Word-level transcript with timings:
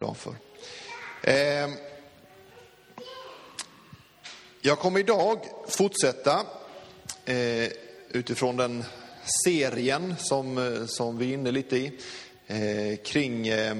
glad 0.00 0.16
för. 0.16 0.34
Eh, 1.22 1.70
jag 4.60 4.78
kommer 4.78 5.00
idag 5.00 5.38
fortsätta 5.68 6.46
eh, 7.24 7.68
utifrån 8.08 8.56
den 8.56 8.84
serien 9.44 10.14
som, 10.18 10.58
eh, 10.58 10.86
som 10.86 11.18
vi 11.18 11.30
är 11.30 11.34
inne 11.34 11.50
lite 11.50 11.76
i 11.76 11.98
eh, 12.46 12.98
kring 13.04 13.48
eh, 13.48 13.76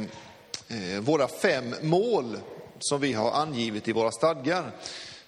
eh, 0.69 1.01
våra 1.01 1.29
fem 1.29 1.75
mål 1.83 2.39
som 2.79 3.01
vi 3.01 3.13
har 3.13 3.33
angivit 3.33 3.89
i 3.89 3.93
våra 3.93 4.11
stadgar. 4.13 4.73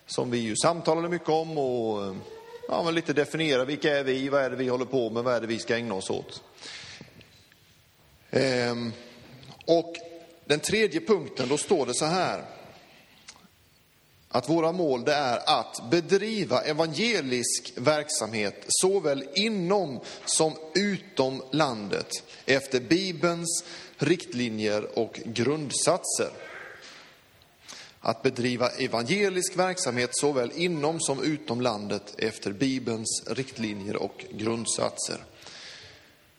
Som 0.07 0.31
vi 0.31 0.39
ju 0.39 0.57
samtalade 0.57 1.09
mycket 1.09 1.29
om 1.29 1.59
och 1.59 2.17
ja, 2.69 2.83
men 2.83 2.95
lite 2.95 3.13
definiera 3.13 3.65
vilka 3.65 3.99
är 3.99 4.05
vi, 4.05 4.29
vad 4.29 4.43
är 4.43 4.51
det 4.51 4.57
vi 4.57 4.69
håller 4.69 4.85
på 4.85 5.11
med, 5.11 5.25
vad 5.25 5.35
är 5.35 5.41
det 5.41 5.47
vi 5.47 5.59
ska 5.59 5.77
ägna 5.77 5.95
oss 5.95 6.11
åt. 6.11 6.43
Ehm, 8.31 8.93
och 9.67 10.12
den 10.45 10.61
tredje 10.61 11.01
punkten, 11.01 11.49
då 11.49 11.57
står 11.59 11.87
det 11.87 11.95
så 11.95 12.05
här. 12.05 12.45
Att 14.29 14.49
våra 14.49 14.73
mål 14.73 15.05
det 15.05 15.15
är 15.15 15.61
att 15.61 15.91
bedriva 15.91 16.61
evangelisk 16.61 17.73
verksamhet 17.77 18.65
såväl 18.69 19.29
inom 19.35 20.01
som 20.25 20.53
utom 20.75 21.43
landet 21.51 22.09
efter 22.47 22.81
Bibelns 22.81 23.65
riktlinjer 23.97 24.99
och 24.99 25.21
grundsatser. 25.25 26.31
Att 28.01 28.23
bedriva 28.23 28.69
evangelisk 28.69 29.57
verksamhet 29.57 30.11
såväl 30.13 30.53
inom 30.55 31.01
som 31.01 31.23
utom 31.23 31.61
landet 31.61 32.15
efter 32.19 32.53
Bibelns 32.53 33.23
riktlinjer 33.27 33.97
och 33.97 34.25
grundsatser. 34.31 35.25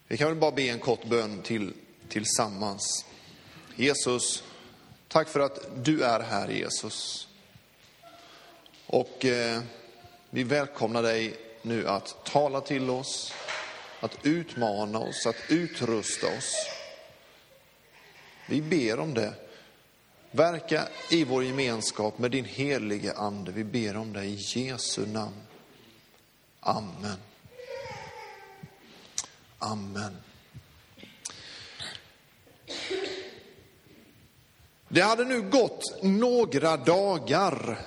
Vi 0.07 0.17
kan 0.17 0.27
väl 0.27 0.37
bara 0.37 0.51
be 0.51 0.69
en 0.69 0.79
kort 0.79 1.05
bön 1.05 1.41
till 1.41 1.73
tillsammans. 2.09 3.05
Jesus, 3.75 4.43
tack 5.07 5.29
för 5.29 5.39
att 5.39 5.85
du 5.85 6.03
är 6.03 6.19
här 6.19 6.47
Jesus. 6.47 7.27
Och 8.87 9.25
eh, 9.25 9.61
vi 10.29 10.43
välkomnar 10.43 11.03
dig 11.03 11.35
nu 11.61 11.87
att 11.87 12.25
tala 12.25 12.61
till 12.61 12.89
oss, 12.89 13.33
att 13.99 14.17
utmana 14.23 14.99
oss, 14.99 15.25
att 15.25 15.35
utrusta 15.49 16.27
oss. 16.37 16.55
Vi 18.49 18.61
ber 18.61 18.99
om 18.99 19.13
det. 19.13 19.33
Verka 20.31 20.87
i 21.09 21.23
vår 21.23 21.43
gemenskap 21.43 22.17
med 22.17 22.31
din 22.31 22.45
helige 22.45 23.13
Ande. 23.13 23.51
Vi 23.51 23.63
ber 23.63 23.97
om 23.97 24.13
det 24.13 24.23
i 24.23 24.35
Jesu 24.35 25.05
namn. 25.05 25.41
Amen. 26.59 27.17
Amen. 29.59 30.17
Det 34.93 35.01
hade 35.01 35.25
nu 35.25 35.41
gått 35.41 35.83
några 36.01 36.77
dagar 36.77 37.79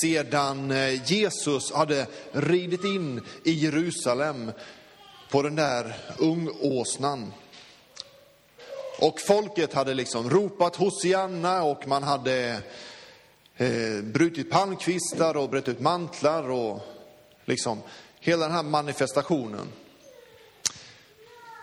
sedan 0.00 0.70
eh, 0.70 1.12
Jesus 1.12 1.72
hade 1.72 2.06
ridit 2.32 2.84
in 2.84 3.20
i 3.44 3.52
Jerusalem 3.52 4.52
på 5.30 5.42
den 5.42 5.56
där 5.56 5.96
ungåsnan. 6.18 7.32
Och 8.98 9.20
folket 9.20 9.74
hade 9.74 9.94
liksom 9.94 10.30
ropat 10.30 10.76
Hosianna 10.76 11.62
och 11.62 11.88
man 11.88 12.02
hade 12.02 12.60
eh, 13.56 14.02
brutit 14.02 14.50
palmkvistar 14.50 15.36
och 15.36 15.50
brett 15.50 15.68
ut 15.68 15.80
mantlar 15.80 16.50
och 16.50 16.80
liksom 17.44 17.82
hela 18.20 18.46
den 18.46 18.54
här 18.54 18.62
manifestationen. 18.62 19.68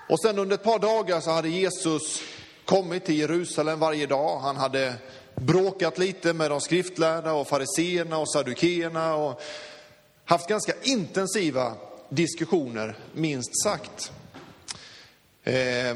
Och 0.09 0.21
sen 0.21 0.39
under 0.39 0.55
ett 0.55 0.63
par 0.63 0.79
dagar 0.79 1.21
så 1.21 1.31
hade 1.31 1.49
Jesus 1.49 2.21
kommit 2.65 3.05
till 3.05 3.19
Jerusalem 3.19 3.79
varje 3.79 4.05
dag. 4.05 4.39
Han 4.39 4.55
hade 4.55 4.93
bråkat 5.35 5.97
lite 5.97 6.33
med 6.33 6.51
de 6.51 6.61
skriftlärda 6.61 7.33
och 7.33 7.47
fariseerna 7.47 8.17
och 8.17 8.31
saddukeerna 8.31 9.15
och 9.15 9.41
haft 10.25 10.49
ganska 10.49 10.73
intensiva 10.83 11.73
diskussioner, 12.09 12.97
minst 13.13 13.63
sagt. 13.63 14.11
Eh, 15.43 15.95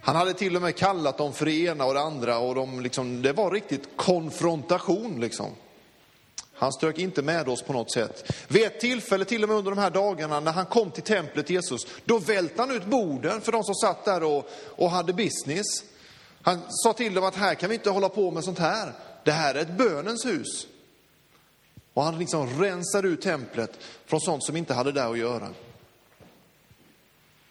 han 0.00 0.16
hade 0.16 0.34
till 0.34 0.56
och 0.56 0.62
med 0.62 0.76
kallat 0.76 1.18
dem 1.18 1.32
för 1.32 1.46
det 1.46 1.52
ena 1.52 1.84
och 1.84 1.94
det 1.94 2.00
andra 2.00 2.38
och 2.38 2.54
de 2.54 2.80
liksom, 2.80 3.22
det 3.22 3.32
var 3.32 3.50
riktigt 3.50 3.88
konfrontation. 3.96 5.20
Liksom. 5.20 5.50
Han 6.58 6.72
strök 6.72 6.98
inte 6.98 7.22
med 7.22 7.48
oss 7.48 7.62
på 7.62 7.72
något 7.72 7.92
sätt. 7.92 8.32
Vid 8.48 8.64
ett 8.64 8.80
tillfälle, 8.80 9.24
till 9.24 9.42
och 9.42 9.48
med 9.48 9.58
under 9.58 9.70
de 9.70 9.78
här 9.78 9.90
dagarna, 9.90 10.40
när 10.40 10.52
han 10.52 10.66
kom 10.66 10.90
till 10.90 11.02
templet 11.02 11.50
Jesus, 11.50 11.86
då 12.04 12.18
välte 12.18 12.62
han 12.62 12.70
ut 12.70 12.84
borden 12.84 13.40
för 13.40 13.52
de 13.52 13.64
som 13.64 13.74
satt 13.74 14.04
där 14.04 14.22
och, 14.22 14.50
och 14.66 14.90
hade 14.90 15.12
business. 15.12 15.66
Han 16.42 16.60
sa 16.68 16.92
till 16.92 17.14
dem 17.14 17.24
att 17.24 17.34
här 17.34 17.54
kan 17.54 17.68
vi 17.68 17.74
inte 17.74 17.90
hålla 17.90 18.08
på 18.08 18.30
med 18.30 18.44
sånt 18.44 18.58
här. 18.58 18.92
Det 19.24 19.32
här 19.32 19.54
är 19.54 19.62
ett 19.62 19.78
bönens 19.78 20.26
hus. 20.26 20.66
Och 21.94 22.02
han 22.04 22.18
liksom 22.18 22.62
rensade 22.62 23.08
ut 23.08 23.22
templet 23.22 23.78
från 24.06 24.20
sånt 24.20 24.44
som 24.44 24.56
inte 24.56 24.74
hade 24.74 24.92
där 24.92 25.10
att 25.10 25.18
göra. 25.18 25.48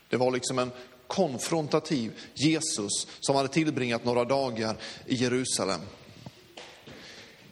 Det 0.09 0.17
var 0.17 0.31
liksom 0.31 0.59
en 0.59 0.71
konfrontativ 1.07 2.11
Jesus 2.33 3.07
som 3.19 3.35
hade 3.35 3.49
tillbringat 3.49 4.05
några 4.05 4.25
dagar 4.25 4.75
i 5.05 5.15
Jerusalem. 5.15 5.81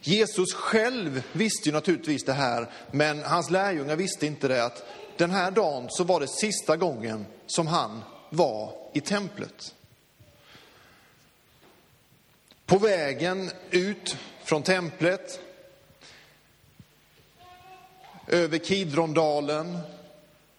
Jesus 0.06 0.54
själv 0.54 1.22
visste 1.32 1.68
ju 1.68 1.72
naturligtvis 1.72 2.24
det 2.24 2.32
här, 2.32 2.70
men 2.90 3.22
hans 3.22 3.50
lärjungar 3.50 3.96
visste 3.96 4.26
inte 4.26 4.48
det 4.48 4.64
att 4.64 4.84
den 5.16 5.30
här 5.30 5.50
dagen 5.50 5.86
så 5.90 6.04
var 6.04 6.20
det 6.20 6.28
sista 6.28 6.76
gången 6.76 7.26
som 7.46 7.66
han 7.66 8.02
var 8.30 8.72
i 8.94 9.00
templet. 9.00 9.74
På 12.66 12.78
vägen 12.78 13.50
ut 13.70 14.16
från 14.44 14.62
templet, 14.62 15.40
över 18.26 18.58
Kidrondalen, 18.58 19.78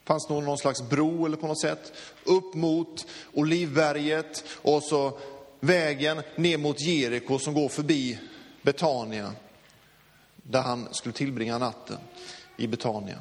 fanns 0.04 0.30
nog 0.30 0.44
någon 0.44 0.58
slags 0.58 0.90
bro 0.90 1.26
eller 1.26 1.38
på 1.38 1.48
något 1.48 1.62
sätt, 1.62 1.94
upp 2.24 2.54
mot 2.54 3.06
Olivberget 3.34 4.44
och 4.50 4.84
så 4.84 5.20
vägen 5.60 6.22
ner 6.36 6.58
mot 6.58 6.82
Jeriko 6.82 7.40
som 7.40 7.54
går 7.54 7.70
förbi 7.70 8.20
Betania, 8.68 9.34
där 10.36 10.62
han 10.62 10.88
skulle 10.92 11.14
tillbringa 11.14 11.58
natten 11.58 11.98
i 12.58 12.68
Betania. 12.68 13.20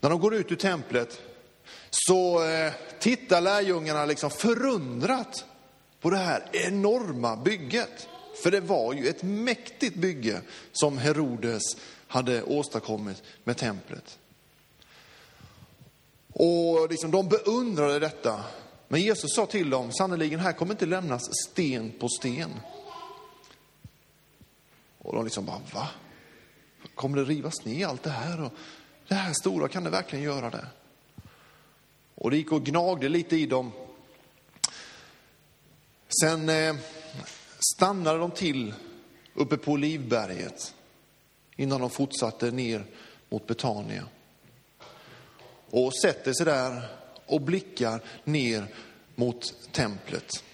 När 0.00 0.10
de 0.10 0.20
går 0.20 0.34
ut 0.34 0.52
ur 0.52 0.56
templet 0.56 1.20
så 1.90 2.44
eh, 2.44 2.72
tittar 2.98 3.40
lärjungarna 3.40 4.04
liksom 4.04 4.30
förundrat 4.30 5.44
på 6.00 6.10
det 6.10 6.16
här 6.16 6.48
enorma 6.52 7.36
bygget. 7.36 8.08
För 8.42 8.50
det 8.50 8.60
var 8.60 8.92
ju 8.92 9.08
ett 9.08 9.22
mäktigt 9.22 9.96
bygge 9.96 10.40
som 10.72 10.98
Herodes 10.98 11.62
hade 12.06 12.42
åstadkommit 12.42 13.22
med 13.44 13.56
templet. 13.56 14.18
Och 16.32 16.90
liksom, 16.90 17.10
de 17.10 17.28
beundrade 17.28 17.98
detta. 17.98 18.44
Men 18.88 19.00
Jesus 19.00 19.34
sa 19.34 19.46
till 19.46 19.70
dem, 19.70 19.92
sannerligen 19.92 20.40
här 20.40 20.52
kommer 20.52 20.74
inte 20.74 20.86
lämnas 20.86 21.22
sten 21.44 21.92
på 22.00 22.08
sten. 22.08 22.50
Och 25.02 25.14
de 25.14 25.24
liksom 25.24 25.44
bara, 25.44 25.60
va? 25.74 25.88
Kommer 26.94 27.16
det 27.16 27.24
rivas 27.24 27.64
ner 27.64 27.86
allt 27.86 28.02
det 28.02 28.10
här? 28.10 28.42
Och 28.42 28.52
det 29.08 29.14
här 29.14 29.32
stora, 29.32 29.68
kan 29.68 29.84
det 29.84 29.90
verkligen 29.90 30.24
göra 30.24 30.50
det? 30.50 30.66
Och 32.14 32.30
det 32.30 32.36
gick 32.36 32.52
och 32.52 32.64
gnagde 32.64 33.08
lite 33.08 33.36
i 33.36 33.46
dem. 33.46 33.72
Sen 36.20 36.48
eh, 36.48 36.76
stannade 37.74 38.18
de 38.18 38.30
till 38.30 38.74
uppe 39.34 39.56
på 39.56 39.72
Olivberget 39.72 40.74
innan 41.56 41.80
de 41.80 41.90
fortsatte 41.90 42.50
ner 42.50 42.84
mot 43.28 43.46
Betania. 43.46 44.04
Och 45.70 45.94
sätter 45.94 46.32
sig 46.32 46.46
där 46.46 46.88
och 47.26 47.40
blickar 47.40 48.00
ner 48.24 48.74
mot 49.14 49.72
templet. 49.72 50.44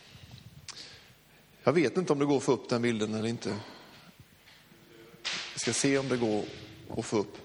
Jag 1.63 1.73
vet 1.73 1.97
inte 1.97 2.13
om 2.13 2.19
det 2.19 2.25
går 2.25 2.37
att 2.37 2.43
få 2.43 2.53
upp 2.53 2.69
den 2.69 2.83
bilden 2.83 3.15
eller 3.15 3.29
inte. 3.29 3.57
Vi 5.59 5.61
ska 5.61 5.73
se 5.73 5.99
om 5.99 6.09
det 6.09 6.17
går 6.17 6.45
att 6.97 7.05
få 7.05 7.19
upp. 7.19 7.37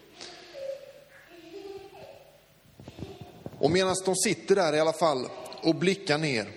Och 3.58 3.72
medan 3.72 3.96
de 4.06 4.16
sitter 4.16 4.56
där 4.56 4.74
i 4.74 4.80
alla 4.80 4.94
fall 4.94 5.28
och 5.62 5.76
blickar 5.76 6.18
ner 6.18 6.48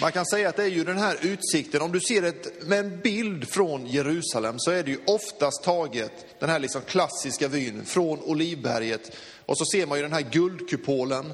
man 0.00 0.12
kan 0.12 0.26
säga 0.26 0.48
att 0.48 0.56
det 0.56 0.62
är 0.62 0.68
ju 0.68 0.84
den 0.84 0.98
här 0.98 1.18
utsikten, 1.22 1.82
om 1.82 1.92
du 1.92 2.00
ser 2.00 2.22
ett, 2.22 2.66
med 2.66 2.78
en 2.78 3.00
bild 3.00 3.48
från 3.48 3.86
Jerusalem 3.86 4.54
så 4.58 4.70
är 4.70 4.82
det 4.82 4.90
ju 4.90 4.98
oftast 5.06 5.62
taget 5.62 6.12
den 6.40 6.50
här 6.50 6.58
liksom 6.58 6.82
klassiska 6.82 7.48
vyn 7.48 7.84
från 7.84 8.20
Olivberget. 8.20 9.16
Och 9.46 9.58
så 9.58 9.64
ser 9.64 9.86
man 9.86 9.98
ju 9.98 10.02
den 10.02 10.12
här 10.12 10.30
guldkupolen. 10.30 11.32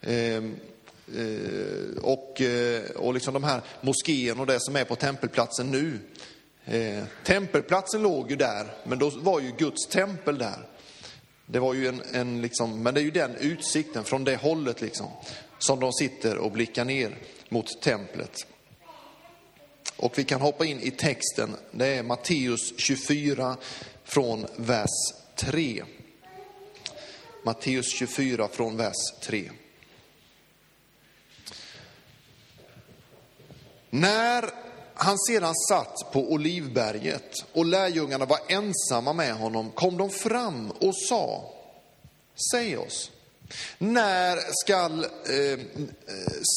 Eh, 0.00 0.36
eh, 0.36 0.42
och, 2.02 2.40
eh, 2.40 2.90
och 2.90 3.14
liksom 3.14 3.34
de 3.34 3.44
här 3.44 3.60
moskéerna 3.80 4.40
och 4.40 4.46
det 4.46 4.60
som 4.60 4.76
är 4.76 4.84
på 4.84 4.96
tempelplatsen 4.96 5.70
nu. 5.70 5.98
Eh, 6.68 7.04
tempelplatsen 7.24 8.02
låg 8.02 8.30
ju 8.30 8.36
där, 8.36 8.66
men 8.84 8.98
då 8.98 9.10
var 9.10 9.40
ju 9.40 9.52
Guds 9.58 9.86
tempel 9.86 10.38
där. 10.38 10.68
Det 11.46 11.58
var 11.58 11.74
ju 11.74 11.88
en, 11.88 12.02
en 12.12 12.42
liksom, 12.42 12.82
men 12.82 12.94
det 12.94 13.00
är 13.00 13.04
ju 13.04 13.10
den 13.10 13.36
utsikten 13.36 14.04
från 14.04 14.24
det 14.24 14.36
hållet 14.36 14.80
liksom, 14.80 15.06
som 15.58 15.80
de 15.80 15.92
sitter 15.92 16.38
och 16.38 16.52
blickar 16.52 16.84
ner 16.84 17.16
mot 17.48 17.82
templet. 17.82 18.46
och 19.96 20.18
vi 20.18 20.24
kan 20.24 20.40
hoppa 20.40 20.64
in 20.64 20.80
i 20.80 20.90
texten. 20.90 21.56
Det 21.70 21.86
är 21.86 22.02
Matteus 22.02 22.78
24 22.78 23.56
från 24.04 24.46
vers 24.56 25.12
3. 25.36 25.84
Matteus 27.44 27.92
24 27.92 28.48
från 28.48 28.76
vers 28.76 29.12
3. 29.20 29.50
När 33.90 34.65
han 34.98 35.18
sedan 35.18 35.54
satt 35.68 36.12
på 36.12 36.32
Olivberget 36.32 37.44
och 37.52 37.64
lärjungarna 37.64 38.24
var 38.24 38.38
ensamma 38.48 39.12
med 39.12 39.34
honom 39.34 39.70
kom 39.70 39.96
de 39.96 40.10
fram 40.10 40.70
och 40.70 40.96
sa, 40.96 41.52
säg 42.52 42.76
oss, 42.76 43.10
när 43.78 44.38
skall, 44.64 45.04
eh, 45.04 45.60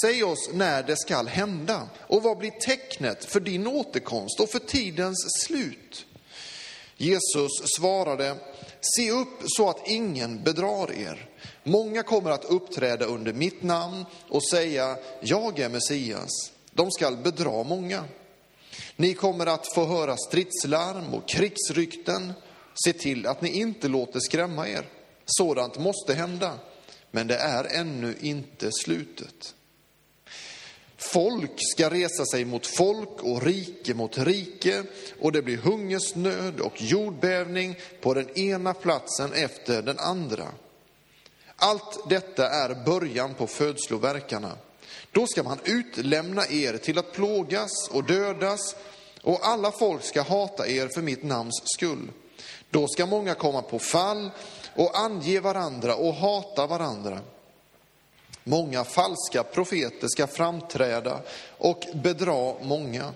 säg 0.02 0.24
oss 0.24 0.50
när 0.54 0.84
det 0.84 0.98
skall 0.98 1.28
hända 1.28 1.88
och 1.98 2.24
vad 2.24 2.38
blir 2.38 2.52
tecknet 2.52 3.26
för 3.26 3.40
din 3.40 3.68
återkomst 3.68 4.40
och 4.40 4.50
för 4.50 4.60
tidens 4.60 5.44
slut? 5.46 6.06
Jesus 6.98 7.52
svarade, 7.78 8.36
se 8.96 9.12
upp 9.12 9.44
så 9.46 9.70
att 9.70 9.88
ingen 9.88 10.44
bedrar 10.44 10.92
er. 10.92 11.30
Många 11.64 12.04
kommer 12.04 12.32
att 12.32 12.46
uppträda 12.46 13.06
under 13.06 13.34
mitt 13.34 13.64
namn 13.64 14.06
och 14.30 14.50
säga, 14.50 14.98
jag 15.22 15.60
är 15.60 15.70
Messias. 15.70 16.52
De 16.72 16.92
skall 16.92 17.18
bedra 17.18 17.64
många. 17.64 18.04
Ni 19.00 19.14
kommer 19.14 19.46
att 19.46 19.74
få 19.74 19.86
höra 19.86 20.18
stridslarm 20.18 21.14
och 21.14 21.30
krigsrykten. 21.30 22.34
Se 22.86 22.94
till 22.94 23.28
att 23.28 23.42
ni 23.42 23.50
inte 23.50 23.88
låter 23.88 24.20
skrämma 24.20 24.68
er. 24.68 24.86
Sådant 25.26 25.80
måste 25.80 26.14
hända, 26.14 26.60
men 27.12 27.28
det 27.28 27.36
är 27.36 27.64
ännu 27.64 28.16
inte 28.22 28.72
slutet. 28.72 29.56
Folk 30.98 31.52
ska 31.58 31.90
resa 31.90 32.26
sig 32.26 32.46
mot 32.46 32.68
folk 32.68 33.24
och 33.24 33.44
rike 33.44 33.94
mot 33.94 34.18
rike 34.18 34.84
och 35.20 35.32
det 35.32 35.42
blir 35.42 35.58
hungersnöd 35.58 36.60
och 36.60 36.82
jordbävning 36.82 37.76
på 38.02 38.14
den 38.14 38.38
ena 38.40 38.74
platsen 38.74 39.34
efter 39.34 39.82
den 39.82 40.00
andra. 40.00 40.48
Allt 41.56 42.10
detta 42.10 42.50
är 42.50 42.86
början 42.86 43.34
på 43.34 43.48
födsloverkarna. 43.48 44.52
Då 45.12 45.28
ska 45.28 45.44
man 45.44 45.60
utlämna 45.64 46.48
er 46.48 46.78
till 46.78 46.98
att 46.98 47.14
plågas 47.14 47.88
och 47.92 48.04
dödas 48.04 48.76
och 49.22 49.40
alla 49.42 49.72
folk 49.72 50.04
ska 50.04 50.22
hata 50.22 50.68
er 50.68 50.88
för 50.88 51.02
mitt 51.02 51.24
namns 51.24 51.62
skull. 51.66 52.12
Då 52.70 52.88
ska 52.88 53.06
många 53.06 53.36
komma 53.36 53.62
på 53.62 53.80
fall 53.80 54.32
och 54.76 55.00
ange 55.00 55.40
varandra 55.40 55.96
och 55.96 56.14
hata 56.14 56.68
varandra. 56.68 57.20
Många 58.44 58.84
falska 58.84 59.44
profeter 59.44 60.08
ska 60.08 60.28
framträda 60.28 61.20
och 61.58 61.86
bedra 61.94 62.54
många. 62.62 63.14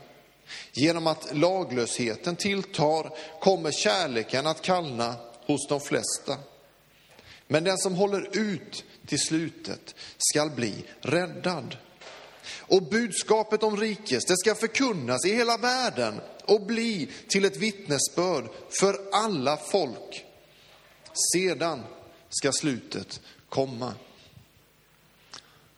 Genom 0.71 1.07
att 1.07 1.37
laglösheten 1.37 2.35
tilltar 2.35 3.09
kommer 3.39 3.71
kärleken 3.71 4.47
att 4.47 4.61
kallna 4.61 5.15
hos 5.45 5.67
de 5.67 5.79
flesta. 5.79 6.37
Men 7.47 7.63
den 7.63 7.77
som 7.77 7.95
håller 7.95 8.37
ut 8.37 8.83
till 9.05 9.19
slutet 9.19 9.95
skall 10.17 10.49
bli 10.49 10.85
räddad. 11.01 11.77
Och 12.59 12.83
budskapet 12.83 13.63
om 13.63 13.77
rikes, 13.77 14.25
det 14.25 14.37
ska 14.37 14.55
förkunnas 14.55 15.25
i 15.25 15.35
hela 15.35 15.57
världen 15.57 16.21
och 16.45 16.61
bli 16.61 17.09
till 17.27 17.45
ett 17.45 17.57
vittnesbörd 17.57 18.49
för 18.69 18.99
alla 19.11 19.57
folk. 19.57 20.25
Sedan 21.33 21.83
ska 22.29 22.51
slutet 22.51 23.21
komma. 23.49 23.93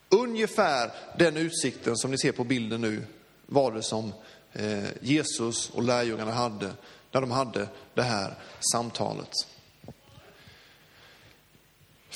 Ungefär 0.09 0.91
den 1.17 1.37
utsikten 1.37 1.97
som 1.97 2.11
ni 2.11 2.17
ser 2.17 2.31
på 2.31 2.43
bilden 2.43 2.81
nu 2.81 3.03
var 3.45 3.71
det 3.71 3.83
som 3.83 4.13
eh, 4.53 4.83
Jesus 5.01 5.69
och 5.69 5.83
lärjungarna 5.83 6.31
hade 6.31 6.71
när 7.11 7.21
de 7.21 7.31
hade 7.31 7.67
det 7.93 8.01
här 8.01 8.35
samtalet. 8.71 9.31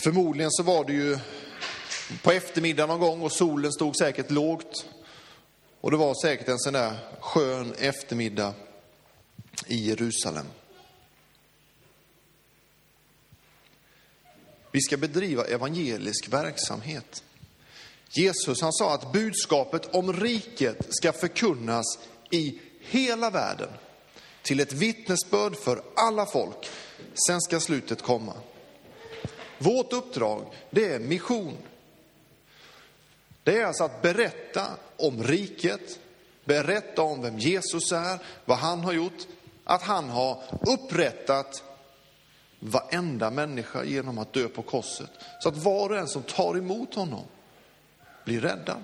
Förmodligen 0.04 0.52
så 0.52 0.64
var 0.64 0.86
det 0.86 0.94
ju 0.94 1.20
på 2.24 2.32
eftermiddagen 2.32 2.90
någon 2.90 3.00
gång 3.00 3.22
och 3.22 3.32
solen 3.32 3.72
stod 3.72 3.98
säkert 3.98 4.32
lågt. 4.32 4.86
Och 5.82 5.92
det 5.92 5.98
var 5.98 6.16
säkert 6.22 6.48
en 6.48 6.60
sån 6.60 6.74
där 6.74 6.98
skön 7.20 7.74
eftermiddag 7.80 8.54
i 9.68 9.88
Jerusalem. 9.90 10.46
Vi 14.72 14.82
ska 14.82 14.98
bedriva 14.98 15.44
evangelisk 15.46 16.34
verksamhet. 16.34 17.24
Jesus 18.10 18.62
han 18.62 18.74
sa 18.74 18.94
att 18.94 19.14
budskapet 19.14 19.96
om 19.96 20.14
riket 20.14 20.88
ska 20.90 21.14
förkunnas 21.14 22.00
i 22.32 22.60
hela 22.80 23.30
världen 23.30 23.70
till 24.42 24.60
ett 24.60 24.74
vittnesbörd 24.74 25.56
för 25.56 25.82
alla 25.96 26.26
folk. 26.26 26.70
Sen 27.28 27.42
ska 27.42 27.60
slutet 27.60 28.02
komma. 28.02 28.34
Vårt 29.60 29.94
uppdrag, 29.94 30.46
det 30.70 30.94
är 30.94 31.00
mission. 31.00 31.58
Det 33.44 33.58
är 33.58 33.66
alltså 33.66 33.84
att 33.84 34.02
berätta 34.02 34.68
om 34.98 35.24
riket, 35.24 36.00
berätta 36.46 37.02
om 37.02 37.22
vem 37.22 37.40
Jesus 37.40 37.92
är, 37.92 38.20
vad 38.46 38.58
han 38.58 38.80
har 38.80 38.94
gjort, 38.94 39.28
att 39.64 39.82
han 39.82 40.10
har 40.10 40.44
upprättat 40.62 41.64
varenda 42.60 43.32
människa 43.32 43.84
genom 43.84 44.18
att 44.18 44.34
dö 44.34 44.48
på 44.48 44.62
korset. 44.62 45.10
Så 45.40 45.50
att 45.50 45.58
var 45.58 45.90
och 45.90 45.98
en 45.98 46.08
som 46.08 46.24
tar 46.24 46.58
emot 46.58 46.96
honom 46.96 47.26
blir 48.26 48.42
räddad. 48.42 48.84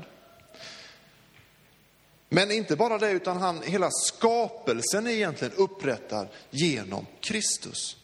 Men 2.30 2.52
inte 2.52 2.76
bara 2.76 2.98
det, 2.98 3.12
utan 3.12 3.38
han, 3.38 3.62
hela 3.62 3.90
skapelsen 3.92 5.08
är 5.08 5.12
egentligen 5.12 5.54
upprättad 5.54 6.28
genom 6.50 7.06
Kristus. 7.20 7.98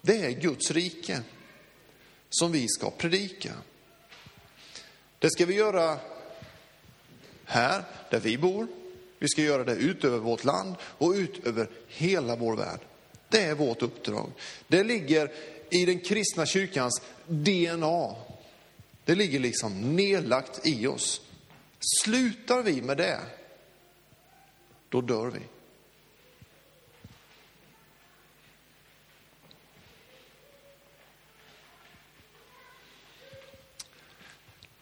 Det 0.00 0.24
är 0.24 0.30
Guds 0.30 0.70
rike 0.70 1.22
som 2.30 2.52
vi 2.52 2.68
ska 2.68 2.90
predika. 2.90 3.52
Det 5.18 5.30
ska 5.30 5.46
vi 5.46 5.54
göra 5.54 5.98
här, 7.44 7.84
där 8.10 8.20
vi 8.20 8.38
bor. 8.38 8.66
Vi 9.18 9.28
ska 9.28 9.42
göra 9.42 9.64
det 9.64 9.74
ut 9.74 10.04
över 10.04 10.18
vårt 10.18 10.44
land 10.44 10.74
och 10.80 11.12
ut 11.12 11.46
över 11.46 11.70
hela 11.88 12.36
vår 12.36 12.56
värld. 12.56 12.80
Det 13.28 13.42
är 13.42 13.54
vårt 13.54 13.82
uppdrag. 13.82 14.32
Det 14.68 14.84
ligger 14.84 15.32
i 15.70 15.84
den 15.84 16.00
kristna 16.00 16.46
kyrkans 16.46 17.02
DNA. 17.26 18.16
Det 19.04 19.14
ligger 19.14 19.40
liksom 19.40 19.96
nedlagt 19.96 20.66
i 20.66 20.86
oss. 20.86 21.20
Slutar 22.04 22.62
vi 22.62 22.82
med 22.82 22.96
det, 22.96 23.20
då 24.88 25.00
dör 25.00 25.30
vi. 25.30 25.40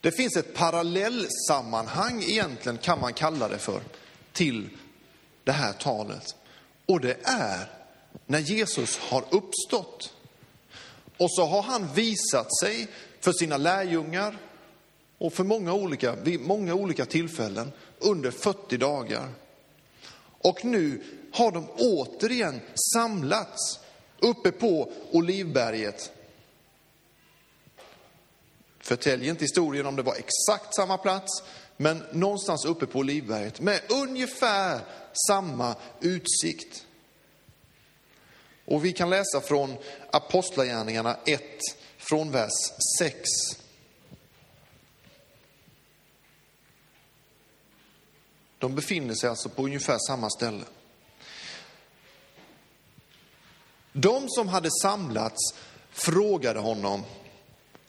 Det 0.05 0.11
finns 0.11 0.35
ett 0.35 0.53
parallellsammanhang 0.53 2.23
egentligen, 2.23 2.77
kan 2.77 2.99
man 2.99 3.13
kalla 3.13 3.47
det 3.47 3.57
för, 3.57 3.81
till 4.33 4.69
det 5.43 5.51
här 5.51 5.73
talet. 5.73 6.35
Och 6.85 6.99
det 6.99 7.17
är 7.23 7.69
när 8.25 8.39
Jesus 8.39 8.97
har 8.97 9.23
uppstått. 9.29 10.13
Och 11.17 11.31
så 11.31 11.45
har 11.45 11.61
han 11.61 11.93
visat 11.93 12.59
sig 12.59 12.87
för 13.19 13.31
sina 13.31 13.57
lärjungar 13.57 14.37
och 15.17 15.33
för 15.33 15.43
många 15.43 15.73
olika, 15.73 16.15
vid 16.15 16.39
många 16.39 16.73
olika 16.73 17.05
tillfällen 17.05 17.71
under 17.99 18.31
40 18.31 18.77
dagar. 18.77 19.29
Och 20.41 20.65
nu 20.65 21.03
har 21.33 21.51
de 21.51 21.67
återigen 21.77 22.61
samlats 22.93 23.79
uppe 24.19 24.51
på 24.51 24.91
Olivberget 25.11 26.11
Förtäljer 28.85 29.29
inte 29.29 29.43
historien 29.43 29.85
om 29.85 29.95
det 29.95 30.03
var 30.03 30.15
exakt 30.15 30.75
samma 30.75 30.97
plats, 30.97 31.43
men 31.77 32.03
någonstans 32.11 32.65
uppe 32.65 32.85
på 32.85 32.99
Olivberget 32.99 33.59
med 33.59 33.81
ungefär 33.89 34.79
samma 35.27 35.75
utsikt. 36.01 36.85
Och 38.65 38.85
vi 38.85 38.93
kan 38.93 39.09
läsa 39.09 39.41
från 39.41 39.77
Apostlagärningarna 40.11 41.17
1, 41.25 41.41
från 41.97 42.31
vers 42.31 42.51
6. 42.99 43.29
De 48.57 48.75
befinner 48.75 49.13
sig 49.13 49.29
alltså 49.29 49.49
på 49.49 49.63
ungefär 49.63 49.97
samma 50.07 50.29
ställe. 50.29 50.63
De 53.93 54.29
som 54.29 54.47
hade 54.47 54.69
samlats 54.81 55.53
frågade 55.91 56.59
honom, 56.59 57.03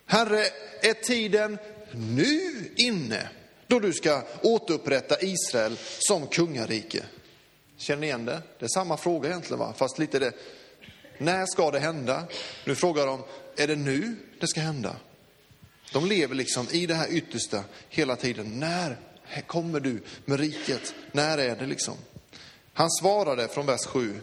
Herre, 0.07 0.45
är 0.83 0.95
tiden 0.95 1.59
nu 1.93 2.73
inne 2.77 3.29
då 3.67 3.81
du 3.81 3.93
ska 3.93 4.23
återupprätta 4.43 5.21
Israel 5.21 5.79
som 5.99 6.27
kungarike? 6.27 7.05
Känner 7.77 8.01
ni 8.01 8.07
igen 8.07 8.25
det? 8.25 8.43
Det 8.59 8.65
är 8.65 8.69
samma 8.69 8.97
fråga 8.97 9.29
egentligen, 9.29 9.59
va? 9.59 9.75
fast 9.77 9.99
lite 9.99 10.19
det. 10.19 10.33
När 11.19 11.47
ska 11.47 11.71
det 11.71 11.79
hända? 11.79 12.25
Nu 12.65 12.75
frågar 12.75 13.07
de, 13.07 13.23
är 13.57 13.67
det 13.67 13.77
nu 13.77 14.17
det 14.41 14.49
ska 14.49 14.61
hända? 14.61 14.97
De 15.93 16.07
lever 16.07 16.35
liksom 16.35 16.67
i 16.71 16.87
det 16.87 16.95
här 16.95 17.09
yttersta 17.11 17.65
hela 17.89 18.17
tiden. 18.17 18.61
När 18.61 18.97
kommer 19.47 19.81
du 19.81 20.03
med 20.25 20.41
riket. 20.41 20.95
När 21.13 21.39
är 21.39 21.57
det 21.57 21.67
liksom? 21.67 21.95
Han 22.73 22.91
svarade 22.91 23.49
från 23.49 23.67
vers 23.67 23.87
7. 23.87 24.21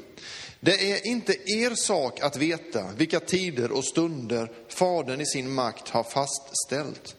Det 0.65 0.91
är 0.91 1.07
inte 1.07 1.33
er 1.45 1.75
sak 1.75 2.19
att 2.19 2.37
veta 2.37 2.91
vilka 2.91 3.19
tider 3.19 3.71
och 3.71 3.85
stunder 3.85 4.51
Fadern 4.67 5.21
i 5.21 5.25
sin 5.25 5.53
makt 5.53 5.89
har 5.89 6.03
fastställt. 6.03 7.15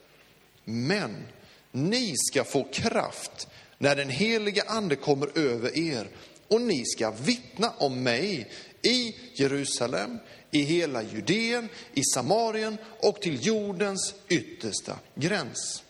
Men 0.64 1.26
ni 1.72 2.14
ska 2.16 2.44
få 2.44 2.64
kraft 2.72 3.48
när 3.78 3.96
den 3.96 4.08
helige 4.08 4.62
ande 4.66 4.96
kommer 4.96 5.38
över 5.38 5.78
er 5.78 6.08
och 6.48 6.60
ni 6.60 6.84
ska 6.86 7.10
vittna 7.10 7.70
om 7.78 8.02
mig 8.02 8.52
i 8.82 9.16
Jerusalem, 9.34 10.18
i 10.50 10.62
hela 10.62 11.02
Judeen, 11.02 11.68
i 11.94 12.04
Samarien 12.14 12.78
och 13.00 13.22
till 13.22 13.46
jordens 13.46 14.14
yttersta 14.28 14.98
gräns. 15.14 15.82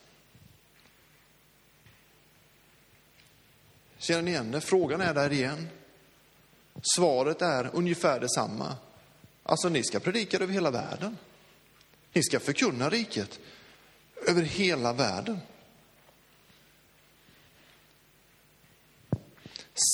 Känner 3.99 4.23
ni 4.23 4.31
igen 4.31 4.51
det? 4.51 4.61
Frågan 4.61 5.01
är 5.01 5.15
där 5.15 5.33
igen. 5.33 5.69
Svaret 6.97 7.43
är 7.43 7.71
ungefär 7.73 8.21
detsamma. 8.21 8.77
Alltså, 9.43 9.69
ni 9.69 9.83
ska 9.85 10.01
predika 10.01 10.37
över 10.37 10.53
hela 10.53 10.71
världen. 10.71 11.19
Ni 12.13 12.23
ska 12.23 12.41
förkunna 12.41 12.91
riket 12.91 13.41
över 14.27 14.43
hela 14.43 14.93
världen. 14.93 15.41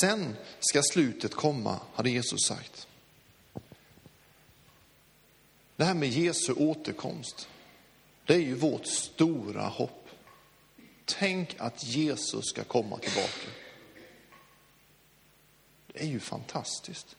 Sen 0.01 0.37
ska 0.61 0.83
slutet 0.83 1.35
komma, 1.35 1.81
hade 1.95 2.11
Jesus 2.11 2.47
sagt. 2.47 2.89
Det 5.77 5.85
här 5.85 5.95
med 5.95 6.09
Jesu 6.09 6.53
återkomst, 6.53 7.49
det 8.27 8.35
är 8.35 8.39
ju 8.39 8.55
vårt 8.55 8.87
stora 8.87 9.63
hopp. 9.63 10.09
Tänk 11.05 11.57
att 11.59 11.85
Jesus 11.85 12.45
ska 12.49 12.65
komma 12.65 12.99
tillbaka. 12.99 13.51
Det 15.93 16.01
är 16.01 16.07
ju 16.07 16.21
fantastiskt. 16.21 17.17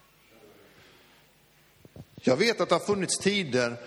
Jag 2.16 2.38
vet 2.38 2.62
att 2.62 2.70
det 2.70 2.75
har 2.75 2.86
funnits 2.86 3.18
tider 3.18 3.78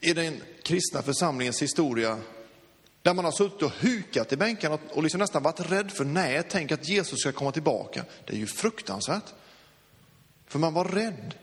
i 0.00 0.12
den 0.12 0.42
kristna 0.62 1.02
församlingens 1.02 1.62
historia 1.62 2.20
där 3.02 3.14
man 3.14 3.24
har 3.24 3.32
suttit 3.32 3.62
och 3.62 3.70
hukat 3.70 4.32
i 4.32 4.36
bänkarna 4.36 4.78
och 4.90 5.02
liksom 5.02 5.20
nästan 5.20 5.42
varit 5.42 5.70
rädd 5.70 5.92
för, 5.92 6.04
nej, 6.04 6.42
tänk 6.48 6.72
att 6.72 6.88
Jesus 6.88 7.20
ska 7.20 7.32
komma 7.32 7.52
tillbaka. 7.52 8.04
Det 8.26 8.32
är 8.32 8.38
ju 8.38 8.46
fruktansvärt. 8.46 9.34
För 10.46 10.58
man 10.58 10.74
var 10.74 10.84
rädd. 10.84 11.34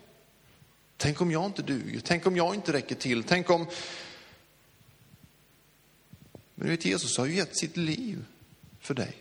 Tänk 0.98 1.22
om 1.22 1.32
jag 1.32 1.46
inte 1.46 1.62
duger, 1.62 2.01
tänk 2.04 2.25
om 2.25 2.38
jag 2.38 2.56
inte 2.56 2.74
räcker 2.74 2.96
till, 2.96 3.24
tänk 3.24 3.50
om... 3.50 3.68
Men 6.56 6.68
du 6.68 6.72
vet, 6.72 6.86
Jesus 6.86 7.18
har 7.18 7.25
ju 7.25 7.36
gett 7.36 7.58
sitt 7.58 7.78
liv 7.78 8.25
för 8.80 8.94
dig. 8.94 9.16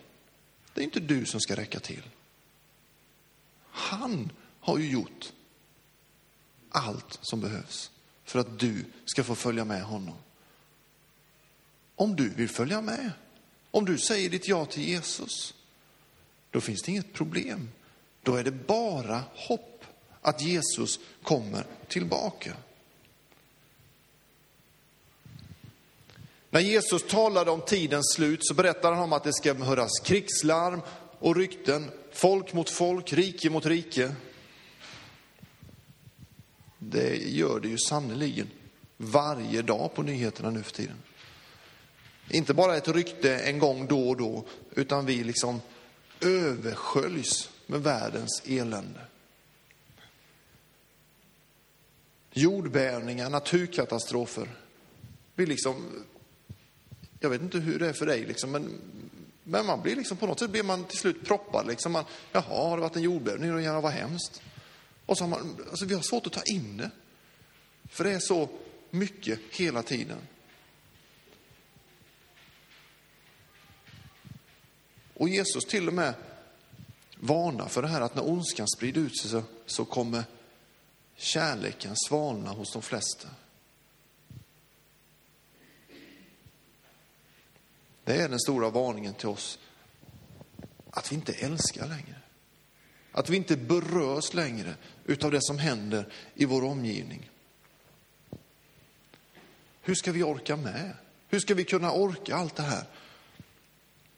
Det 0.73 0.81
är 0.81 0.85
inte 0.85 0.99
du 0.99 1.25
som 1.25 1.39
ska 1.39 1.55
räcka 1.55 1.79
till. 1.79 2.03
Han 3.71 4.31
har 4.59 4.77
ju 4.77 4.89
gjort 4.89 5.33
allt 6.69 7.19
som 7.21 7.41
behövs 7.41 7.91
för 8.23 8.39
att 8.39 8.59
du 8.59 8.85
ska 9.05 9.23
få 9.23 9.35
följa 9.35 9.65
med 9.65 9.83
honom. 9.83 10.15
Om 11.95 12.15
du 12.15 12.29
vill 12.29 12.49
följa 12.49 12.81
med, 12.81 13.11
om 13.71 13.85
du 13.85 13.97
säger 13.97 14.29
ditt 14.29 14.47
ja 14.47 14.65
till 14.65 14.83
Jesus, 14.83 15.53
då 16.51 16.61
finns 16.61 16.81
det 16.81 16.91
inget 16.91 17.13
problem. 17.13 17.71
Då 18.23 18.35
är 18.35 18.43
det 18.43 18.51
bara 18.51 19.23
hopp 19.35 19.85
att 20.21 20.41
Jesus 20.41 20.99
kommer 21.23 21.65
tillbaka. 21.87 22.53
När 26.49 26.59
Jesus 26.59 27.03
talade 27.03 27.51
om 27.51 27.61
tidens 27.61 28.13
slut 28.15 28.39
så 28.41 28.53
berättade 28.53 28.95
han 28.95 29.03
om 29.03 29.13
att 29.13 29.23
det 29.23 29.33
ska 29.33 29.53
höras 29.53 29.99
krigslarm 30.03 30.81
och 31.19 31.35
rykten, 31.35 31.91
folk 32.11 32.53
mot 32.53 32.69
folk, 32.69 33.13
rike 33.13 33.49
mot 33.49 33.65
rike. 33.65 34.15
Det 36.79 37.15
gör 37.15 37.59
det 37.59 37.67
ju 37.67 37.77
sannerligen 37.77 38.47
varje 38.97 39.61
dag 39.61 39.93
på 39.93 40.03
nyheterna 40.03 40.49
nu 40.49 40.63
för 40.63 40.71
tiden. 40.71 40.97
Inte 42.29 42.53
bara 42.53 42.77
ett 42.77 42.87
rykte 42.87 43.37
en 43.37 43.59
gång 43.59 43.87
då 43.87 44.09
och 44.09 44.17
då, 44.17 44.45
utan 44.71 45.05
vi 45.05 45.23
liksom 45.23 45.61
översköljs 46.21 47.49
med 47.67 47.83
världens 47.83 48.41
elände. 48.45 48.99
Jordbävningar, 52.33 53.29
naturkatastrofer. 53.29 54.49
Vi 55.35 55.45
liksom, 55.45 56.05
jag 57.19 57.29
vet 57.29 57.41
inte 57.41 57.57
hur 57.57 57.79
det 57.79 57.87
är 57.87 57.93
för 57.93 58.05
dig, 58.05 58.25
liksom, 58.25 58.51
men, 58.51 58.81
men 59.51 59.65
man 59.65 59.81
blir 59.81 59.95
liksom, 59.95 60.17
på 60.17 60.27
något 60.27 60.39
sätt 60.39 60.49
blir 60.49 60.63
man 60.63 60.85
till 60.85 60.97
slut 60.97 61.25
proppad. 61.25 61.67
Liksom. 61.67 61.91
Man, 61.91 62.05
Jaha, 62.31 62.69
har 62.69 62.77
det 62.77 62.81
varit 62.81 62.95
en 62.95 63.01
jordbävning? 63.01 63.63
Ja, 63.63 63.81
vad 63.81 63.91
hemskt. 63.91 64.41
Och 65.05 65.17
så 65.17 65.23
har 65.23 65.29
man, 65.29 65.57
alltså, 65.69 65.85
vi 65.85 65.95
har 65.95 66.01
svårt 66.01 66.27
att 66.27 66.33
ta 66.33 66.41
in 66.41 66.77
det. 66.77 66.91
För 67.89 68.03
det 68.03 68.11
är 68.11 68.19
så 68.19 68.49
mycket 68.89 69.39
hela 69.51 69.83
tiden. 69.83 70.17
Och 75.13 75.29
Jesus 75.29 75.65
till 75.65 75.87
och 75.87 75.93
med 75.93 76.13
varnar 77.15 77.67
för 77.67 77.81
det 77.81 77.87
här 77.87 78.01
att 78.01 78.15
när 78.15 78.29
ondskan 78.29 78.67
sprider 78.67 79.01
ut 79.01 79.17
sig 79.17 79.29
så, 79.29 79.43
så 79.65 79.85
kommer 79.85 80.23
kärleken 81.15 81.93
svalna 81.95 82.49
hos 82.49 82.73
de 82.73 82.81
flesta. 82.81 83.27
Det 88.03 88.15
är 88.15 88.29
den 88.29 88.39
stora 88.39 88.69
varningen 88.69 89.13
till 89.13 89.27
oss. 89.27 89.59
Att 90.89 91.11
vi 91.11 91.15
inte 91.15 91.33
älskar 91.33 91.87
längre. 91.87 92.15
Att 93.11 93.29
vi 93.29 93.37
inte 93.37 93.57
berörs 93.57 94.33
längre 94.33 94.75
utav 95.05 95.31
det 95.31 95.41
som 95.41 95.59
händer 95.59 96.13
i 96.35 96.45
vår 96.45 96.63
omgivning. 96.63 97.29
Hur 99.81 99.95
ska 99.95 100.11
vi 100.11 100.23
orka 100.23 100.55
med? 100.55 100.95
Hur 101.27 101.39
ska 101.39 101.55
vi 101.55 101.63
kunna 101.63 101.91
orka 101.91 102.35
allt 102.35 102.55
det 102.55 102.63
här? 102.63 102.83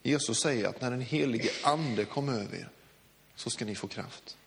Jesus 0.03 0.39
säger 0.39 0.67
att 0.67 0.81
när 0.81 0.91
den 0.91 1.01
helige 1.01 1.49
ande 1.63 2.05
kom 2.05 2.29
över 2.29 2.57
er 2.57 2.69
så 3.35 3.49
ska 3.49 3.65
ni 3.65 3.75
få 3.75 3.87
kraft. 3.87 4.37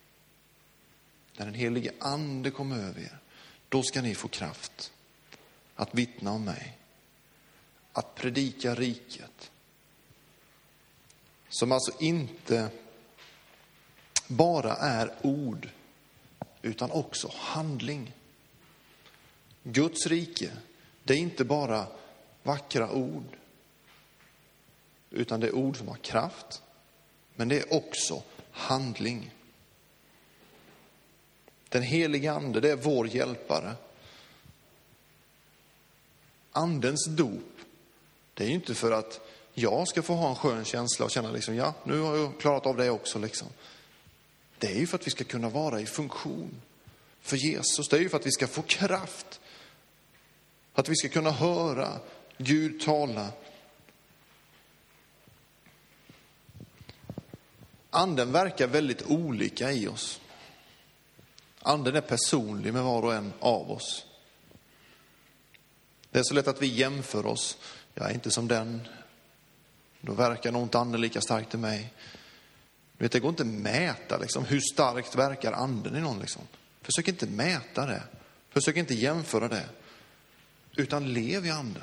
När 1.37 1.47
den 1.47 1.55
helige 1.55 1.93
ande 2.00 2.50
kom 2.50 2.73
över 2.73 3.00
er, 3.00 3.19
då 3.69 3.83
ska 3.83 4.02
ni 4.02 4.14
få 4.14 4.28
kraft 4.28 4.93
att 5.75 5.95
vittna 5.95 6.31
om 6.31 6.45
mig. 6.45 6.78
Att 7.97 8.15
predika 8.15 8.75
riket. 8.75 9.50
Som 11.49 11.73
alltså 11.73 11.93
inte 12.00 12.69
bara 14.29 14.73
är 14.76 15.15
ord, 15.23 15.69
utan 16.62 16.91
också 16.91 17.31
handling. 17.35 18.12
Guds 19.62 20.07
rike, 20.07 20.50
det 21.05 21.15
är 21.15 21.19
inte 21.19 21.45
bara 21.45 21.87
vackra 22.43 22.91
ord, 22.91 23.37
utan 25.11 25.41
det 25.41 25.47
är 25.47 25.55
ord 25.55 25.76
som 25.76 25.88
har 25.88 25.97
kraft, 25.97 26.62
men 27.35 27.49
det 27.49 27.59
är 27.59 27.75
också 27.75 28.23
handling. 28.50 29.31
Den 31.69 31.83
heliga 31.83 32.33
ande, 32.33 32.61
det 32.61 32.71
är 32.71 32.76
vår 32.76 33.09
hjälpare. 33.09 33.75
Andens 36.53 37.07
dop, 37.07 37.56
det 38.37 38.45
är 38.45 38.49
ju 38.49 38.55
inte 38.55 38.75
för 38.75 38.93
att 38.93 39.21
jag 39.55 39.88
ska 39.88 40.02
få 40.02 40.14
ha 40.14 40.28
en 40.28 40.35
skön 40.35 40.64
känsla 40.64 41.05
och 41.05 41.11
känna 41.11 41.31
liksom, 41.31 41.55
ja, 41.55 41.75
nu 41.85 42.00
har 42.00 42.16
jag 42.16 42.40
klarat 42.40 42.66
av 42.66 42.76
det 42.76 42.90
också 42.90 43.19
liksom. 43.19 43.49
Det 44.59 44.66
är 44.66 44.78
ju 44.78 44.87
för 44.87 44.99
att 44.99 45.07
vi 45.07 45.11
ska 45.11 45.25
kunna 45.25 45.49
vara 45.49 45.81
i 45.81 45.87
funktion 45.87 46.62
för 47.21 47.37
Jesus. 47.37 47.88
Det 47.88 47.97
är 47.97 48.00
ju 48.00 48.09
för 48.09 48.16
att 48.16 48.26
vi 48.26 48.33
ska 48.33 48.47
få 48.47 48.62
kraft. 48.62 49.40
Att 50.75 50.88
vi 50.88 50.97
ska 50.97 51.09
kunna 51.09 51.31
höra 51.31 52.00
Gud 52.38 52.81
tala 52.81 53.33
Anden 57.90 58.33
verkar 58.33 58.66
väldigt 58.66 59.02
olika 59.02 59.73
i 59.73 59.88
oss. 59.88 60.21
Anden 61.59 61.97
är 61.97 62.00
personlig 62.00 62.73
med 62.73 62.83
var 62.83 63.02
och 63.02 63.14
en 63.14 63.33
av 63.40 63.71
oss. 63.71 64.07
Det 66.11 66.19
är 66.19 66.23
så 66.23 66.35
lätt 66.35 66.49
att 66.49 66.62
vi 66.62 66.66
jämför 66.66 67.26
oss. 67.26 67.59
Jag 67.99 68.11
är 68.11 68.15
inte 68.15 68.31
som 68.31 68.49
den. 68.49 68.88
Då 70.00 70.12
verkar 70.12 70.53
nog 70.53 70.62
inte 70.62 70.79
anden 70.79 71.00
lika 71.00 71.21
starkt 71.21 71.55
i 71.55 71.57
mig. 71.57 71.93
Vet, 72.99 73.12
det 73.12 73.21
går 73.21 73.29
inte 73.29 73.43
att 73.43 73.49
mäta 73.49 74.19
liksom, 74.19 74.45
hur 74.45 74.61
starkt 74.61 75.15
verkar 75.15 75.53
anden 75.53 75.97
i 75.97 76.00
någon. 76.00 76.21
Liksom. 76.21 76.43
Försök 76.83 77.09
inte 77.09 77.26
mäta 77.26 77.87
det. 77.87 78.03
Försök 78.50 78.76
inte 78.76 78.95
jämföra 78.95 79.49
det. 79.49 79.69
Utan 80.76 81.12
lev 81.12 81.47
i 81.47 81.50
anden. 81.50 81.83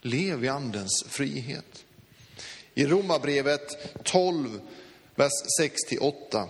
Lev 0.00 0.44
i 0.44 0.48
andens 0.48 1.04
frihet. 1.08 1.84
I 2.74 2.86
Romarbrevet 2.86 4.04
12 4.04 4.60
vers 5.14 5.32
6-8 5.60 6.48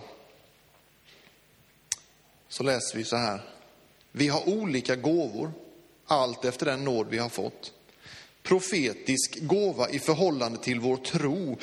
så 2.47 2.63
läser 2.63 2.97
vi 2.97 3.03
så 3.03 3.15
här. 3.15 3.41
Vi 4.11 4.27
har 4.27 4.49
olika 4.49 4.95
gåvor, 4.95 5.51
allt 6.05 6.45
efter 6.45 6.65
den 6.65 6.83
nåd 6.83 7.07
vi 7.09 7.17
har 7.17 7.29
fått 7.29 7.73
profetisk 8.43 9.39
gåva 9.41 9.89
i 9.89 9.99
förhållande 9.99 10.57
till 10.57 10.79
vår 10.79 10.97
tro, 10.97 11.57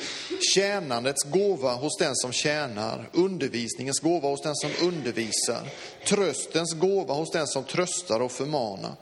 tjänandets 0.53 1.23
gåva 1.23 1.73
hos 1.73 1.97
den 1.99 2.15
som 2.15 2.31
tjänar, 2.31 3.09
undervisningens 3.13 3.99
gåva 3.99 4.29
hos 4.29 4.41
den 4.41 4.55
som 4.55 4.71
undervisar, 4.81 5.69
tröstens 6.07 6.73
gåva 6.73 7.13
hos 7.13 7.31
den 7.31 7.47
som 7.47 7.63
tröstar 7.63 8.19
och 8.19 8.31
förmanar, 8.31 8.95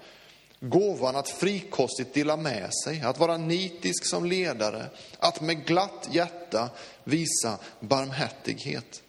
gåvan 0.59 1.15
att 1.15 1.29
frikostigt 1.29 2.13
dela 2.13 2.37
med 2.37 2.69
sig, 2.83 3.01
att 3.01 3.19
vara 3.19 3.37
nitisk 3.37 4.05
som 4.05 4.25
ledare, 4.25 4.85
att 5.19 5.41
med 5.41 5.65
glatt 5.65 6.09
hjärta 6.11 6.69
visa 7.03 7.57
barmhärtighet. 7.79 9.01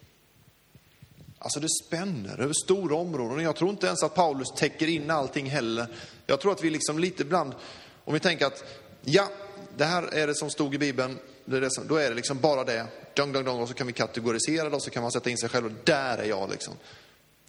Alltså 1.43 1.59
det 1.59 1.69
spänner 1.87 2.39
över 2.39 2.53
stora 2.53 2.95
områden. 2.95 3.43
Jag 3.43 3.55
tror 3.55 3.69
inte 3.69 3.87
ens 3.87 4.03
att 4.03 4.15
Paulus 4.15 4.47
täcker 4.55 4.87
in 4.87 5.11
allting 5.11 5.49
heller. 5.49 5.87
Jag 6.25 6.39
tror 6.39 6.51
att 6.51 6.63
vi 6.63 6.69
liksom 6.69 6.99
lite 6.99 7.23
ibland, 7.23 7.53
om 8.03 8.13
vi 8.13 8.19
tänker 8.19 8.45
att 8.45 8.63
ja, 9.01 9.29
det 9.77 9.85
här 9.85 10.03
är 10.03 10.27
det 10.27 10.35
som 10.35 10.49
stod 10.49 10.75
i 10.75 10.77
Bibeln, 10.77 11.19
det 11.45 11.57
är 11.57 11.61
det 11.61 11.71
som, 11.71 11.87
då 11.87 11.95
är 11.95 12.09
det 12.09 12.15
liksom 12.15 12.39
bara 12.39 12.63
det. 12.63 12.87
Dong, 13.13 13.31
dong, 13.31 13.45
dong, 13.45 13.59
och 13.59 13.67
så 13.67 13.73
kan 13.73 13.87
vi 13.87 13.93
kategorisera 13.93 14.69
det 14.69 14.75
och 14.75 14.83
så 14.83 14.89
kan 14.89 15.03
man 15.03 15.11
sätta 15.11 15.29
in 15.29 15.37
sig 15.37 15.49
själv 15.49 15.65
och 15.65 15.71
där 15.83 16.17
är 16.17 16.25
jag 16.25 16.49
liksom. 16.49 16.73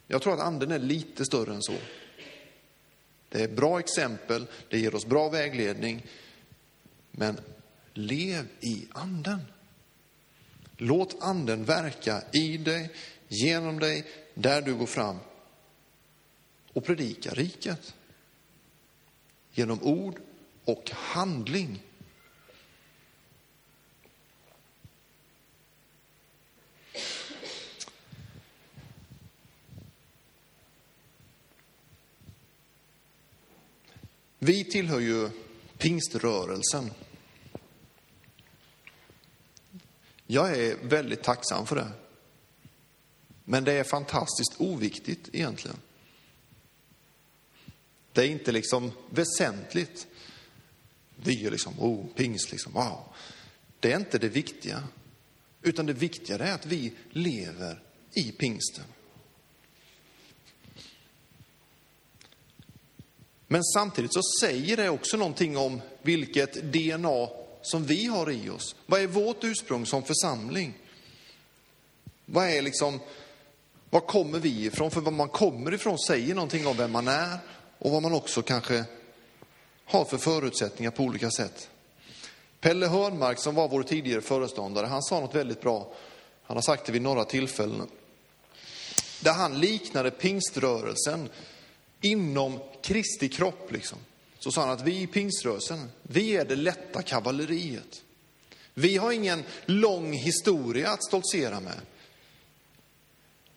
Jag 0.06 0.22
tror 0.22 0.34
att 0.34 0.40
anden 0.40 0.72
är 0.72 0.78
lite 0.78 1.24
större 1.24 1.54
än 1.54 1.62
så. 1.62 1.74
Det 3.28 3.42
är 3.42 3.48
bra 3.48 3.80
exempel, 3.80 4.46
det 4.68 4.78
ger 4.78 4.94
oss 4.94 5.06
bra 5.06 5.28
vägledning. 5.28 6.06
Men 7.10 7.40
lev 7.94 8.46
i 8.60 8.86
anden. 8.92 9.40
Låt 10.76 11.22
anden 11.22 11.64
verka 11.64 12.22
i 12.32 12.56
dig, 12.56 12.90
genom 13.28 13.78
dig, 13.78 14.04
där 14.34 14.62
du 14.62 14.74
går 14.74 14.86
fram. 14.86 15.18
Och 16.72 16.84
predika 16.84 17.30
riket. 17.30 17.94
Genom 19.52 19.82
ord 19.82 20.20
och 20.64 20.90
handling. 20.90 21.82
Vi 34.38 34.64
tillhör 34.64 35.00
ju 35.00 35.30
pingströrelsen. 35.78 36.90
Jag 40.26 40.58
är 40.58 40.76
väldigt 40.82 41.22
tacksam 41.22 41.66
för 41.66 41.76
det. 41.76 41.92
Men 43.44 43.64
det 43.64 43.72
är 43.72 43.84
fantastiskt 43.84 44.54
oviktigt 44.58 45.28
egentligen. 45.32 45.76
Det 48.12 48.22
är 48.22 48.26
inte 48.26 48.52
liksom 48.52 48.92
väsentligt. 49.10 50.06
Vi 51.24 51.46
är 51.46 51.50
liksom, 51.50 51.80
oh, 51.80 52.06
pingst, 52.14 52.52
liksom, 52.52 52.72
wow. 52.72 53.04
Det 53.80 53.92
är 53.92 53.96
inte 53.96 54.18
det 54.18 54.28
viktiga. 54.28 54.82
Utan 55.62 55.86
det 55.86 55.92
viktiga 55.92 56.38
är 56.38 56.54
att 56.54 56.66
vi 56.66 56.92
lever 57.10 57.82
i 58.14 58.32
pingsten. 58.32 58.84
Men 63.48 63.64
samtidigt 63.64 64.14
så 64.14 64.20
säger 64.40 64.76
det 64.76 64.88
också 64.88 65.16
någonting 65.16 65.56
om 65.56 65.80
vilket 66.02 66.54
DNA 66.72 67.28
som 67.62 67.84
vi 67.84 68.06
har 68.06 68.30
i 68.30 68.50
oss. 68.50 68.76
Vad 68.86 69.00
är 69.00 69.06
vårt 69.06 69.44
ursprung 69.44 69.86
som 69.86 70.02
församling? 70.02 70.74
Vad 72.26 72.48
är 72.48 72.62
liksom, 72.62 73.00
var 73.90 74.00
kommer 74.00 74.38
vi 74.38 74.64
ifrån? 74.64 74.90
För 74.90 75.00
vad 75.00 75.12
man 75.12 75.28
kommer 75.28 75.74
ifrån 75.74 75.98
säger 75.98 76.34
någonting 76.34 76.66
om 76.66 76.76
vem 76.76 76.92
man 76.92 77.08
är 77.08 77.38
och 77.78 77.90
vad 77.90 78.02
man 78.02 78.14
också 78.14 78.42
kanske 78.42 78.84
har 79.84 80.04
för 80.04 80.18
förutsättningar 80.18 80.90
på 80.90 81.02
olika 81.02 81.30
sätt. 81.30 81.68
Pelle 82.60 82.86
Hörnmark 82.86 83.38
som 83.38 83.54
var 83.54 83.68
vår 83.68 83.82
tidigare 83.82 84.20
föreståndare, 84.20 84.86
han 84.86 85.02
sa 85.02 85.20
något 85.20 85.34
väldigt 85.34 85.60
bra. 85.60 85.92
Han 86.42 86.56
har 86.56 86.62
sagt 86.62 86.86
det 86.86 86.92
vid 86.92 87.02
några 87.02 87.24
tillfällen. 87.24 87.88
Där 89.20 89.32
han 89.32 89.60
liknade 89.60 90.10
pingströrelsen 90.10 91.28
inom 92.00 92.60
Kristi 92.82 93.28
kropp. 93.28 93.72
Liksom. 93.72 93.98
Så 94.38 94.52
sa 94.52 94.60
han 94.60 94.70
att 94.70 94.82
vi 94.82 95.02
i 95.02 95.06
pingströrelsen, 95.06 95.90
vi 96.02 96.36
är 96.36 96.44
det 96.44 96.56
lätta 96.56 97.02
kavalleriet. 97.02 98.02
Vi 98.74 98.96
har 98.96 99.12
ingen 99.12 99.44
lång 99.66 100.12
historia 100.12 100.90
att 100.90 101.04
stoltsera 101.04 101.60
med. 101.60 101.80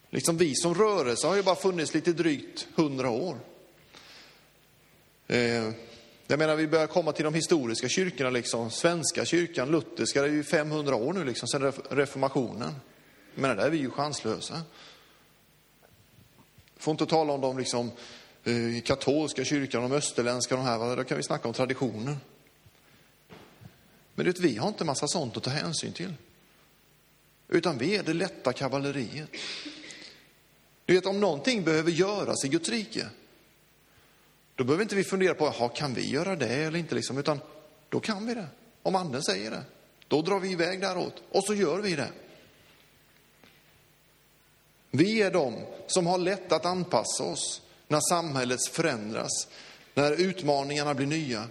Liksom 0.10 0.38
vi 0.38 0.56
som 0.56 0.76
rörelse 0.76 1.28
har 1.28 1.36
ju 1.36 1.44
bara 1.44 1.56
funnits 1.56 1.94
lite 1.94 2.14
drygt 2.14 2.68
hundra 2.76 3.10
år. 3.10 3.40
Eh, 5.28 5.70
jag 6.28 6.40
menar, 6.40 6.56
vi 6.56 6.68
börjar 6.68 6.88
komma 6.88 7.12
till 7.12 7.26
de 7.26 7.34
historiska 7.34 7.90
kyrkorna, 7.90 8.30
liksom. 8.30 8.72
svenska 8.72 9.26
kyrkan, 9.26 9.72
lutherska, 9.72 10.22
det 10.22 10.28
är 10.28 10.32
ju 10.32 10.44
500 10.44 10.96
år 10.96 11.14
nu 11.14 11.24
liksom, 11.24 11.48
sedan 11.48 11.74
reformationen. 11.90 12.76
Jag 13.34 13.42
menar, 13.42 13.56
där 13.56 13.66
är 13.66 13.70
vi 13.70 13.78
ju 13.78 13.90
chanslösa. 13.90 14.62
Får 16.78 16.92
inte 16.92 17.06
tala 17.06 17.34
om 17.34 17.42
de 17.42 17.58
liksom, 17.58 17.92
eh, 18.44 18.82
katolska 18.84 19.44
kyrkan, 19.44 19.82
de 19.82 19.92
österländska, 19.92 20.56
de 20.56 20.66
här, 20.66 20.96
då 20.96 21.04
kan 21.04 21.18
vi 21.18 21.24
snacka 21.24 21.48
om 21.48 21.54
traditioner. 21.54 22.18
Men 24.16 24.26
vet, 24.26 24.40
vi 24.40 24.58
har 24.58 24.68
inte 24.68 24.86
massa 24.86 25.08
sånt 25.08 25.38
att 25.38 25.44
ta 25.44 25.50
hänsyn 25.50 25.94
till. 25.94 26.14
Utan 27.48 27.78
vi 27.78 27.96
är 27.96 28.04
det 28.04 28.14
lätta 28.14 28.54
kavalleriet. 28.54 29.30
Du 30.86 30.94
vet, 30.94 31.06
om 31.06 31.20
någonting 31.20 31.64
behöver 31.64 31.92
göras 31.92 32.46
i 32.46 32.48
Guds 32.48 32.70
rike, 32.70 33.08
då 34.56 34.64
behöver 34.64 34.84
inte 34.84 34.96
vi 34.96 35.04
fundera 35.04 35.34
på, 35.34 35.48
aha, 35.48 35.70
kan 35.70 35.94
vi 35.94 36.10
göra 36.10 36.36
det 36.36 36.48
eller 36.48 36.80
inte, 36.80 36.96
liksom, 36.96 37.18
utan 37.18 37.40
då 37.90 38.00
kan 38.00 38.26
vi 38.26 38.34
det. 38.34 38.48
Om 38.84 38.96
anden 38.96 39.24
säger 39.24 39.52
det, 39.52 39.64
då 40.08 40.22
drar 40.22 40.40
vi 40.40 40.52
iväg 40.52 40.82
däråt 40.82 41.24
och 41.32 41.44
så 41.44 41.54
gör 41.54 41.80
vi 41.80 41.96
det. 41.96 42.12
Vi 44.92 45.22
är 45.22 45.32
de 45.32 45.66
som 45.88 46.08
har 46.08 46.18
lätt 46.18 46.52
att 46.52 46.66
anpassa 46.66 47.24
oss 47.24 47.62
när 47.88 48.00
samhället 48.10 48.68
förändras, 48.68 49.48
när 49.94 50.12
utmaningarna 50.12 50.94
blir 50.94 51.08
nya. 51.08 51.48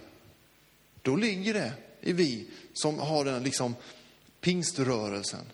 Då 1.01 1.15
ligger 1.15 1.53
det 1.53 1.73
i 2.01 2.13
vi 2.13 2.47
som 2.73 2.99
har 2.99 3.25
den 3.25 3.43
liksom 3.43 3.75
pingströrelsen. 4.41 5.45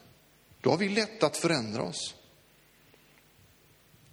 Då 0.62 0.70
har 0.70 0.78
vi 0.78 0.90
lätt 0.90 1.24
att 1.24 1.38
förändra 1.38 1.84
oss. 1.84 2.16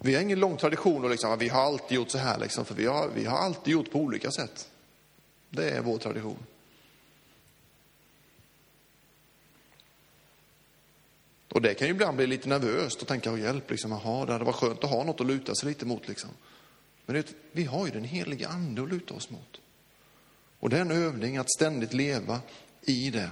Vi 0.01 0.15
har 0.15 0.21
ingen 0.21 0.39
lång 0.39 0.57
tradition 0.57 1.03
och 1.03 1.09
liksom, 1.09 1.39
vi 1.39 1.49
har 1.49 1.61
alltid 1.61 1.95
gjort 1.95 2.09
så 2.09 2.17
här, 2.17 2.39
liksom, 2.39 2.65
för 2.65 2.75
vi 2.75 2.85
har, 2.85 3.09
vi 3.15 3.25
har 3.25 3.37
alltid 3.37 3.73
gjort 3.73 3.91
på 3.91 3.99
olika 3.99 4.31
sätt. 4.31 4.69
Det 5.49 5.69
är 5.69 5.81
vår 5.81 5.97
tradition. 5.97 6.45
Och 11.51 11.61
det 11.61 11.73
kan 11.73 11.87
ju 11.87 11.93
ibland 11.93 12.17
bli 12.17 12.27
lite 12.27 12.49
nervöst 12.49 13.01
och 13.01 13.07
tänka, 13.07 13.37
hjälp, 13.37 13.71
liksom, 13.71 13.93
aha, 13.93 14.25
det 14.25 14.31
hade 14.31 14.45
varit 14.45 14.55
skönt 14.55 14.83
att 14.83 14.89
ha 14.89 15.03
något 15.03 15.21
att 15.21 15.27
luta 15.27 15.55
sig 15.55 15.69
lite 15.69 15.85
mot. 15.85 16.07
Liksom. 16.07 16.29
Men 17.05 17.15
vet, 17.15 17.33
vi 17.51 17.63
har 17.63 17.85
ju 17.85 17.91
den 17.91 18.03
helige 18.03 18.47
ande 18.47 18.83
att 18.83 18.89
luta 18.89 19.13
oss 19.13 19.29
mot. 19.29 19.61
Och 20.59 20.69
det 20.69 20.77
är 20.77 20.81
en 20.81 20.91
övning 20.91 21.37
att 21.37 21.51
ständigt 21.51 21.93
leva 21.93 22.39
i 22.81 23.09
det. 23.09 23.29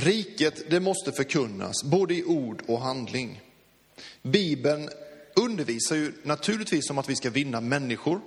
Riket, 0.00 0.70
det 0.70 0.80
måste 0.80 1.12
förkunnas, 1.12 1.84
både 1.84 2.14
i 2.14 2.24
ord 2.24 2.62
och 2.66 2.80
handling. 2.80 3.40
Bibeln 4.22 4.90
undervisar 5.36 5.96
ju 5.96 6.12
naturligtvis 6.22 6.90
om 6.90 6.98
att 6.98 7.08
vi 7.08 7.16
ska 7.16 7.30
vinna 7.30 7.60
människor, 7.60 8.20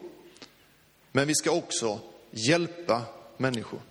men 1.12 1.28
vi 1.28 1.36
ska 1.36 1.52
också 1.52 2.00
hjälpa 2.32 3.06
människor. 3.38 3.82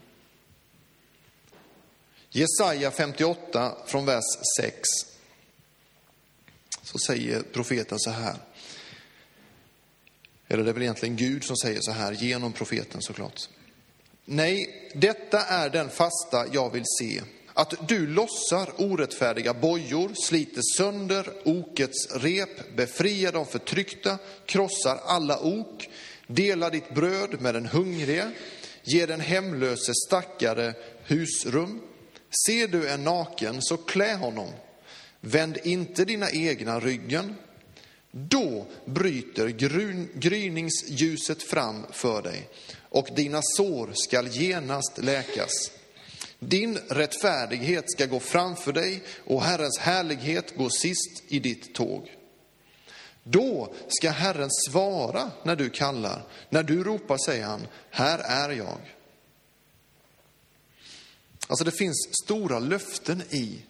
Jesaja 2.31 2.91
58 2.91 3.77
från 3.87 4.07
vers 4.07 4.25
6. 4.61 4.89
Så 6.83 6.99
säger 6.99 7.43
profeten 7.43 7.99
så 7.99 8.11
här. 8.11 8.37
Eller 10.49 10.65
det 10.65 10.71
är 10.71 10.75
väl 10.75 10.83
egentligen 10.83 11.17
Gud 11.17 11.45
som 11.45 11.57
säger 11.57 11.81
så 11.81 11.93
här, 11.93 12.13
genom 12.13 12.53
profeten 12.53 13.03
såklart. 13.03 13.49
Nej, 14.25 14.91
detta 14.95 15.41
är 15.41 15.71
den 15.71 15.91
fasta 15.91 16.47
jag 16.53 16.71
vill 16.71 16.85
se 17.01 17.23
att 17.55 17.89
du 17.89 18.07
lossar 18.07 18.71
orättfärdiga 18.77 19.55
bojor, 19.55 20.11
sliter 20.15 20.63
sönder 20.77 21.33
okets 21.45 22.17
rep, 22.17 22.77
befriar 22.77 23.33
de 23.33 23.47
förtryckta, 23.47 24.19
krossar 24.47 25.01
alla 25.05 25.39
ok, 25.39 25.89
delar 26.27 26.71
ditt 26.71 26.95
bröd 26.95 27.41
med 27.41 27.55
den 27.55 27.67
hungrige, 27.67 28.31
ger 28.83 29.07
den 29.07 29.21
hemlöse 29.21 29.93
stackare 30.07 30.75
husrum. 31.05 31.81
Ser 32.47 32.69
du 32.69 32.89
en 32.89 33.05
naken, 33.05 33.63
så 33.63 33.77
klä 33.77 34.15
honom. 34.15 34.49
Vänd 35.21 35.59
inte 35.65 36.05
dina 36.05 36.31
egna 36.31 36.81
ryggen. 36.81 37.35
Då 38.11 38.67
bryter 38.85 39.49
gryningsljuset 40.19 41.43
fram 41.43 41.87
för 41.93 42.23
dig 42.23 42.49
och 42.89 43.09
dina 43.17 43.41
sår 43.43 43.91
skall 43.95 44.29
genast 44.29 44.99
läkas. 44.99 45.71
Din 46.41 46.77
rättfärdighet 46.77 47.91
ska 47.91 48.07
gå 48.07 48.21
framför 48.21 48.73
dig 48.73 49.03
och 49.25 49.43
Herrens 49.43 49.79
härlighet 49.79 50.57
gå 50.57 50.71
sist 50.71 51.23
i 51.29 51.39
ditt 51.39 51.75
tåg. 51.75 52.17
Då 53.23 53.75
ska 53.89 54.11
Herren 54.11 54.51
svara 54.69 55.31
när 55.43 55.57
du 55.57 55.71
kallar. 55.71 56.23
När 56.49 56.63
du 56.63 56.85
ropar 56.85 57.19
säger 57.27 57.45
han, 57.47 57.67
här 57.91 58.19
är 58.19 58.51
jag. 58.51 58.97
Alltså 61.47 61.65
det 61.65 61.71
finns 61.71 62.09
stora 62.25 62.59
löften 62.59 63.23
i 63.31 63.65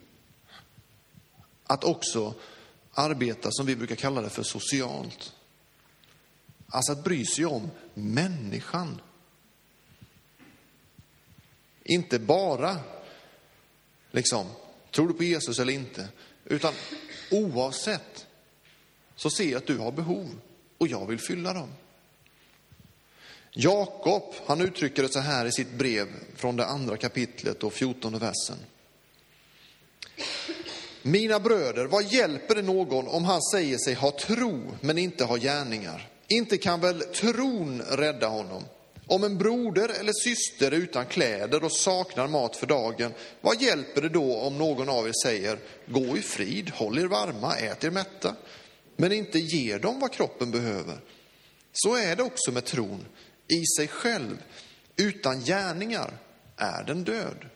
att 1.65 1.85
också 1.85 2.35
arbeta 2.93 3.49
som 3.53 3.67
vi 3.67 3.77
brukar 3.77 3.97
kalla 3.97 4.21
det 4.21 4.31
för 4.31 4.43
socialt. 4.43 5.33
Alltså 6.69 6.93
att 6.93 7.05
bry 7.05 7.27
sig 7.27 7.47
om 7.47 7.71
människan. 7.95 9.01
Inte 11.91 12.19
bara, 12.19 12.77
liksom, 14.11 14.47
tror 14.91 15.09
du 15.09 15.15
på 15.15 15.25
Jesus 15.25 15.59
eller 15.59 15.73
inte, 15.73 16.09
utan 16.45 16.75
oavsett 17.31 18.27
så 19.17 19.31
ser 19.31 19.45
jag 19.45 19.59
att 19.59 19.67
du 19.67 19.79
har 19.79 19.93
behov 19.93 20.41
och 20.79 20.89
jag 20.89 21.07
vill 21.07 21.19
fylla 21.19 21.53
dem. 21.53 21.69
Jakob, 23.53 24.35
han 24.47 24.61
uttrycker 24.61 25.03
det 25.03 25.13
så 25.13 25.21
här 25.21 25.47
i 25.47 25.53
sitt 25.53 25.73
brev 25.73 26.09
från 26.37 26.57
det 26.57 26.67
andra 26.67 26.97
kapitlet 26.97 27.63
och 27.63 27.73
fjortonde 27.73 28.19
versen. 28.19 28.57
Mina 31.03 31.41
bröder, 31.41 31.87
vad 31.87 32.05
hjälper 32.05 32.55
det 32.55 32.63
någon 32.63 33.09
om 33.09 33.25
han 33.25 33.43
säger 33.43 33.79
sig 33.79 33.95
ha 33.95 34.11
tro 34.11 34.77
men 34.81 34.99
inte 34.99 35.25
ha 35.25 35.37
gärningar? 35.37 36.09
Inte 36.29 36.59
kan 36.59 36.81
väl 36.81 37.01
tron 37.01 37.83
rädda 37.83 38.29
honom? 38.29 38.65
Om 39.11 39.25
en 39.25 39.39
broder 39.39 39.89
eller 40.01 40.13
syster 40.13 40.73
är 40.73 40.77
utan 40.77 41.07
kläder 41.07 41.65
och 41.65 41.73
saknar 41.73 42.29
mat 42.29 42.57
för 42.57 42.67
dagen, 42.67 43.13
vad 43.41 43.63
hjälper 43.63 44.03
det 44.03 44.09
då 44.09 44.37
om 44.37 44.59
någon 44.59 44.89
av 44.89 45.09
er 45.09 45.13
säger, 45.25 45.59
gå 45.87 46.17
i 46.17 46.23
frid, 46.23 46.71
håll 46.71 46.99
er 46.99 47.07
varma, 47.07 47.57
ät 47.57 47.85
er 47.85 47.91
mätta, 47.91 48.37
men 48.97 49.13
inte 49.13 49.39
ger 49.39 49.79
dem 49.79 50.01
vad 50.01 50.13
kroppen 50.13 50.51
behöver? 50.51 51.01
Så 51.73 51.97
är 51.97 52.17
det 52.17 52.23
också 52.23 52.53
med 52.53 52.65
tron. 52.65 53.07
I 53.49 53.67
sig 53.77 53.89
själv, 53.89 54.43
utan 54.97 55.41
gärningar, 55.41 56.13
är 56.57 56.85
den 56.85 57.05
död. 57.05 57.47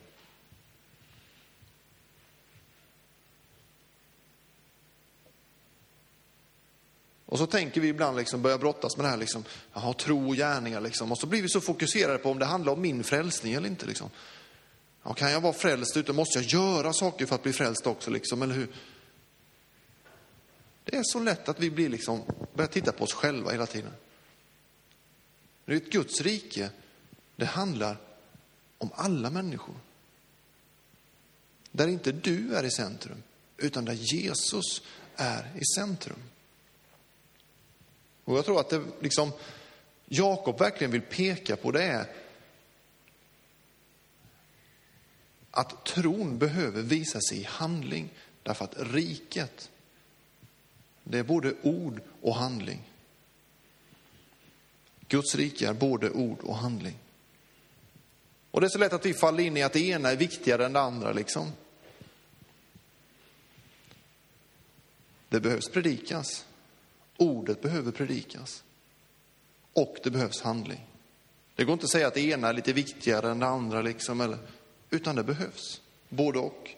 Och 7.35 7.41
så 7.41 7.47
tänker 7.47 7.81
vi 7.81 7.89
ibland, 7.89 8.17
liksom, 8.17 8.43
börja 8.43 8.59
brottas 8.59 8.97
med 8.97 9.07
det 9.07 9.11
här, 9.11 9.17
liksom, 9.17 9.45
jaha, 9.73 9.93
tro 9.93 10.29
och 10.29 10.37
gärningar, 10.37 10.81
liksom. 10.81 11.13
och 11.13 11.19
så 11.19 11.27
blir 11.27 11.43
vi 11.43 11.49
så 11.49 11.61
fokuserade 11.61 12.19
på 12.19 12.31
om 12.31 12.39
det 12.39 12.45
handlar 12.45 12.73
om 12.73 12.81
min 12.81 13.05
frälsning 13.05 13.55
eller 13.55 13.69
inte. 13.69 13.87
Liksom. 13.87 14.11
Ja, 15.03 15.15
kan 15.15 15.33
jag 15.33 15.41
vara 15.41 15.53
frälst 15.53 15.97
utan 15.97 16.17
måste 16.17 16.39
jag 16.39 16.47
göra 16.47 16.93
saker 16.93 17.27
för 17.27 17.35
att 17.35 17.43
bli 17.43 17.53
frälst 17.53 17.87
också, 17.87 18.11
liksom, 18.11 18.43
eller 18.43 18.55
hur? 18.55 18.69
Det 20.85 20.97
är 20.97 21.03
så 21.05 21.19
lätt 21.21 21.49
att 21.49 21.61
vi 21.61 21.71
blir 21.71 21.89
liksom, 21.89 22.23
börjar 22.55 22.69
titta 22.69 22.93
på 22.93 23.05
oss 23.05 23.13
själva 23.13 23.51
hela 23.51 23.67
tiden. 23.67 23.93
Det 25.65 25.73
är 25.73 25.77
ett 25.77 25.91
Guds 25.91 26.21
rike, 26.21 26.71
det 27.37 27.47
handlar 27.47 27.97
om 28.79 28.91
alla 28.95 29.31
människor. 29.31 29.77
Där 31.71 31.89
inte 31.89 32.13
du 32.13 32.55
är 32.55 32.65
i 32.65 32.71
centrum, 32.71 33.23
utan 33.57 33.85
där 33.85 33.93
Jesus 33.93 34.83
är 35.17 35.53
i 35.57 35.65
centrum. 35.77 36.19
Och 38.25 38.37
jag 38.37 38.45
tror 38.45 38.61
att 38.61 38.71
det 38.71 38.83
liksom, 39.01 39.33
Jakob 40.07 40.59
verkligen 40.59 40.91
vill 40.91 41.03
peka 41.03 41.57
på 41.57 41.71
det 41.71 41.83
är 41.83 42.07
att 45.51 45.85
tron 45.85 46.39
behöver 46.39 46.83
visa 46.83 47.21
sig 47.21 47.39
i 47.41 47.45
handling. 47.45 48.11
Därför 48.43 48.65
att 48.65 48.75
riket, 48.79 49.71
det 51.05 51.19
är 51.19 51.23
både 51.23 51.55
ord 51.63 52.01
och 52.21 52.35
handling. 52.35 52.83
Guds 55.09 55.35
rike 55.35 55.69
är 55.69 55.73
både 55.73 56.11
ord 56.11 56.41
och 56.41 56.57
handling. 56.57 56.99
Och 58.51 58.61
det 58.61 58.67
är 58.67 58.69
så 58.69 58.79
lätt 58.79 58.93
att 58.93 59.07
vi 59.07 59.15
faller 59.15 59.45
in 59.45 59.57
i 59.57 59.63
att 59.63 59.73
det 59.73 59.89
ena 59.89 60.11
är 60.11 60.17
viktigare 60.17 60.67
än 60.67 60.73
det 60.73 60.81
andra. 60.81 61.13
Liksom. 61.13 61.53
Det 65.29 65.41
behövs 65.41 65.69
predikas. 65.69 66.47
Ordet 67.17 67.63
behöver 67.63 67.93
predikas. 67.93 68.65
Och 69.73 69.97
det 70.03 70.11
behövs 70.11 70.43
handling. 70.43 70.87
Det 71.55 71.65
går 71.65 71.73
inte 71.73 71.85
att 71.85 71.91
säga 71.91 72.07
att 72.07 72.15
det 72.15 72.21
ena 72.21 72.49
är 72.49 72.53
lite 72.53 72.73
viktigare 72.73 73.31
än 73.31 73.39
det 73.39 73.47
andra, 73.47 73.83
liksom, 73.83 74.21
eller, 74.21 74.39
utan 74.91 75.17
det 75.17 75.25
behövs. 75.25 75.81
Både 76.09 76.39
och. 76.39 76.71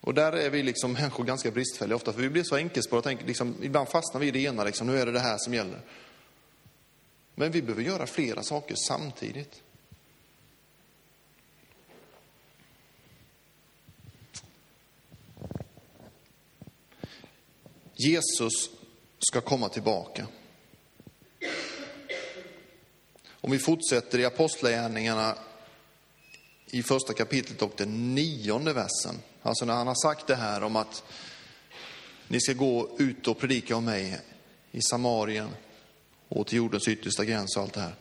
Och 0.00 0.14
där 0.14 0.32
är 0.32 0.50
vi 0.50 0.62
liksom 0.62 0.92
människor 0.92 1.24
ganska 1.24 1.50
bristfälliga 1.50 1.96
ofta, 1.96 2.12
för 2.12 2.20
vi 2.20 2.30
blir 2.30 2.42
så 2.42 2.56
enkelspåriga. 2.56 3.18
Liksom, 3.26 3.54
ibland 3.62 3.88
fastnar 3.88 4.20
vi 4.20 4.26
i 4.26 4.30
det 4.30 4.40
ena, 4.40 4.64
liksom, 4.64 4.86
nu 4.86 4.98
är 4.98 5.06
det 5.06 5.12
det 5.12 5.20
här 5.20 5.38
som 5.38 5.54
gäller. 5.54 5.80
Men 7.34 7.52
vi 7.52 7.62
behöver 7.62 7.82
göra 7.82 8.06
flera 8.06 8.42
saker 8.42 8.74
samtidigt. 8.88 9.62
Jesus 18.02 18.70
ska 19.18 19.40
komma 19.40 19.68
tillbaka. 19.68 20.26
Om 23.30 23.50
vi 23.50 23.58
fortsätter 23.58 24.18
i 24.18 24.24
Apostlagärningarna 24.24 25.34
i 26.70 26.82
första 26.82 27.12
kapitlet 27.12 27.62
och 27.62 27.72
den 27.76 28.14
nionde 28.14 28.72
versen. 28.72 29.18
Alltså 29.42 29.64
när 29.64 29.74
han 29.74 29.86
har 29.86 29.94
sagt 29.94 30.26
det 30.26 30.34
här 30.34 30.62
om 30.62 30.76
att 30.76 31.02
ni 32.28 32.40
ska 32.40 32.52
gå 32.52 32.96
ut 32.98 33.28
och 33.28 33.38
predika 33.38 33.76
om 33.76 33.84
mig 33.84 34.20
i 34.72 34.82
Samarien 34.82 35.48
och 36.28 36.46
till 36.46 36.58
jordens 36.58 36.88
yttersta 36.88 37.24
gräns 37.24 37.56
och 37.56 37.62
allt 37.62 37.72
det 37.72 37.80
här. 37.80 37.94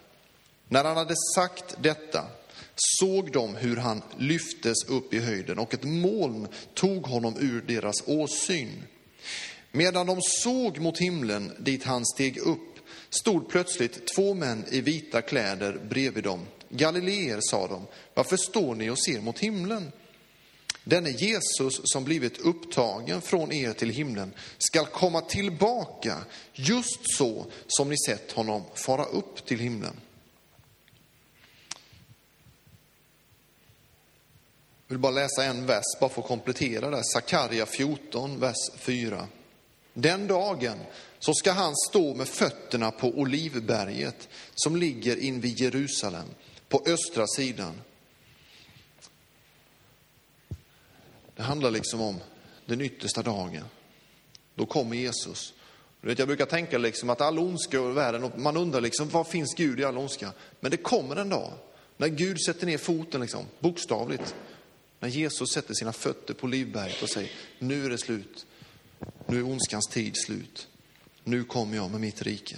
När 0.67 0.83
han 0.83 0.97
hade 0.97 1.15
sagt 1.35 1.75
detta 1.81 2.25
såg 2.75 3.31
de 3.31 3.55
hur 3.55 3.77
han 3.77 4.01
lyftes 4.17 4.83
upp 4.87 5.13
i 5.13 5.19
höjden 5.19 5.59
och 5.59 5.73
ett 5.73 5.83
moln 5.83 6.47
tog 6.73 7.07
honom 7.07 7.35
ur 7.39 7.61
deras 7.61 8.03
åsyn. 8.05 8.83
Medan 9.71 10.07
de 10.07 10.21
såg 10.21 10.79
mot 10.79 10.97
himlen 10.97 11.55
dit 11.59 11.83
han 11.83 12.05
steg 12.05 12.37
upp 12.37 12.79
stod 13.09 13.49
plötsligt 13.49 14.07
två 14.15 14.33
män 14.33 14.65
i 14.71 14.81
vita 14.81 15.21
kläder 15.21 15.81
bredvid 15.89 16.23
dem. 16.23 16.45
Galileer, 16.69 17.39
sa 17.41 17.67
de, 17.67 17.87
varför 18.13 18.37
står 18.37 18.75
ni 18.75 18.89
och 18.89 18.99
ser 18.99 19.21
mot 19.21 19.39
himlen? 19.39 19.91
Denne 20.83 21.09
Jesus 21.09 21.81
som 21.83 22.03
blivit 22.03 22.37
upptagen 22.37 23.21
från 23.21 23.51
er 23.51 23.73
till 23.73 23.89
himlen 23.89 24.33
skall 24.57 24.85
komma 24.85 25.21
tillbaka 25.21 26.17
just 26.53 27.17
så 27.17 27.45
som 27.67 27.89
ni 27.89 27.97
sett 27.97 28.31
honom 28.31 28.63
fara 28.75 29.05
upp 29.05 29.45
till 29.45 29.59
himlen. 29.59 29.99
Jag 34.87 34.93
vill 34.93 34.99
bara 34.99 35.11
läsa 35.11 35.43
en 35.43 35.65
vers, 35.65 35.83
bara 35.99 36.09
för 36.09 36.21
att 36.21 36.27
komplettera 36.27 36.89
det. 36.89 37.03
Sakaria 37.03 37.65
14, 37.65 38.39
vers 38.39 38.69
4. 38.77 39.27
Den 40.01 40.27
dagen 40.27 40.77
så 41.19 41.33
ska 41.33 41.51
han 41.51 41.75
stå 41.89 42.13
med 42.13 42.27
fötterna 42.27 42.91
på 42.91 43.07
Olivberget 43.07 44.29
som 44.55 44.75
ligger 44.75 45.17
invid 45.17 45.59
Jerusalem 45.59 46.27
på 46.69 46.83
östra 46.85 47.27
sidan. 47.27 47.81
Det 51.35 51.43
handlar 51.43 51.71
liksom 51.71 52.01
om 52.01 52.19
den 52.65 52.81
yttersta 52.81 53.21
dagen. 53.21 53.63
Då 54.55 54.65
kommer 54.65 54.95
Jesus. 54.95 55.53
Jag 56.01 56.27
brukar 56.27 56.45
tänka 56.45 56.77
liksom 56.77 57.09
att 57.09 57.21
all 57.21 57.39
ondska 57.39 57.77
i 57.77 57.93
världen, 57.93 58.31
man 58.35 58.57
undrar 58.57 58.81
liksom, 58.81 59.09
var 59.09 59.23
finns 59.23 59.53
Gud 59.55 59.79
i 59.79 59.83
all 59.83 59.97
ondska? 59.97 60.31
Men 60.59 60.71
det 60.71 60.77
kommer 60.77 61.15
en 61.15 61.29
dag 61.29 61.53
när 61.97 62.07
Gud 62.07 62.41
sätter 62.45 62.65
ner 62.65 62.77
foten, 62.77 63.21
liksom, 63.21 63.45
bokstavligt. 63.59 64.35
När 64.99 65.09
Jesus 65.09 65.49
sätter 65.49 65.73
sina 65.73 65.93
fötter 65.93 66.33
på 66.33 66.45
Olivberget 66.45 67.03
och 67.03 67.09
säger, 67.09 67.31
nu 67.59 67.85
är 67.85 67.89
det 67.89 67.97
slut. 67.97 68.45
Nu 69.25 69.37
är 69.37 69.43
ondskans 69.43 69.87
tid 69.87 70.13
slut. 70.17 70.67
Nu 71.23 71.43
kommer 71.43 71.75
jag 71.75 71.91
med 71.91 72.01
mitt 72.01 72.21
rike. 72.21 72.57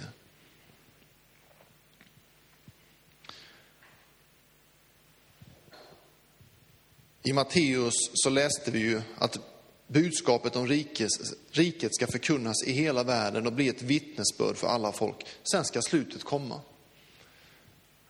I 7.22 7.32
Matteus 7.32 7.94
så 8.14 8.30
läste 8.30 8.70
vi 8.70 8.78
ju 8.78 9.02
att 9.18 9.38
budskapet 9.86 10.56
om 10.56 10.68
rikes, 10.68 11.10
riket 11.50 11.94
ska 11.94 12.06
förkunnas 12.06 12.64
i 12.66 12.72
hela 12.72 13.02
världen 13.02 13.46
och 13.46 13.52
bli 13.52 13.68
ett 13.68 13.82
vittnesbörd 13.82 14.56
för 14.56 14.66
alla 14.66 14.92
folk. 14.92 15.26
Sen 15.52 15.64
ska 15.64 15.82
slutet 15.82 16.24
komma. 16.24 16.60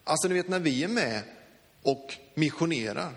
Alltså 0.05 0.29
ni 0.29 0.35
vet 0.35 0.49
när 0.49 0.61
vi 0.61 0.85
är 0.85 0.88
med 0.88 1.23
och 1.83 2.14
missionerar, 2.35 3.12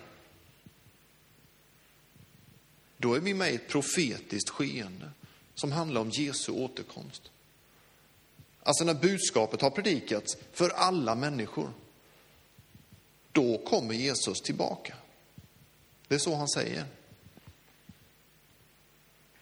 då 2.98 3.14
är 3.14 3.20
vi 3.20 3.34
med 3.34 3.52
i 3.52 3.56
ett 3.56 3.68
profetiskt 3.68 4.50
skeende 4.50 5.12
som 5.56 5.72
handlar 5.72 6.02
om 6.02 6.10
Jesu 6.10 6.52
återkomst. 6.52 7.32
Alltså 8.64 8.84
när 8.84 8.94
budskapet 8.94 9.62
har 9.62 9.70
predikats 9.70 10.38
för 10.52 10.70
alla 10.70 11.16
människor, 11.16 11.74
då 13.32 13.58
kommer 13.58 13.94
Jesus 13.94 14.42
tillbaka. 14.42 14.96
Det 16.08 16.16
är 16.16 16.20
så 16.20 16.36
han 16.36 16.50
säger. 16.50 16.86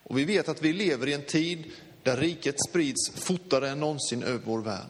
Och 0.03 0.17
vi 0.17 0.25
vet 0.25 0.49
att 0.49 0.61
vi 0.61 0.73
lever 0.73 1.07
i 1.07 1.13
en 1.13 1.25
tid 1.25 1.71
där 2.03 2.17
riket 2.17 2.55
sprids 2.69 3.09
fortare 3.09 3.69
än 3.69 3.79
någonsin 3.79 4.23
över 4.23 4.41
vår 4.45 4.61
värld. 4.61 4.89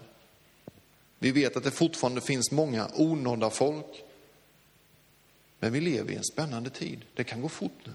Vi 1.19 1.31
vet 1.31 1.57
att 1.57 1.63
det 1.63 1.71
fortfarande 1.71 2.21
finns 2.21 2.51
många 2.51 2.89
onådda 2.93 3.49
folk. 3.49 4.03
Men 5.59 5.73
vi 5.73 5.81
lever 5.81 6.11
i 6.11 6.15
en 6.15 6.23
spännande 6.23 6.69
tid. 6.69 7.05
Det 7.13 7.23
kan 7.23 7.41
gå 7.41 7.49
fort 7.49 7.79
nu. 7.85 7.93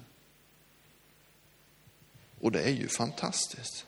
Och 2.40 2.52
det 2.52 2.62
är 2.62 2.70
ju 2.70 2.88
fantastiskt. 2.88 3.86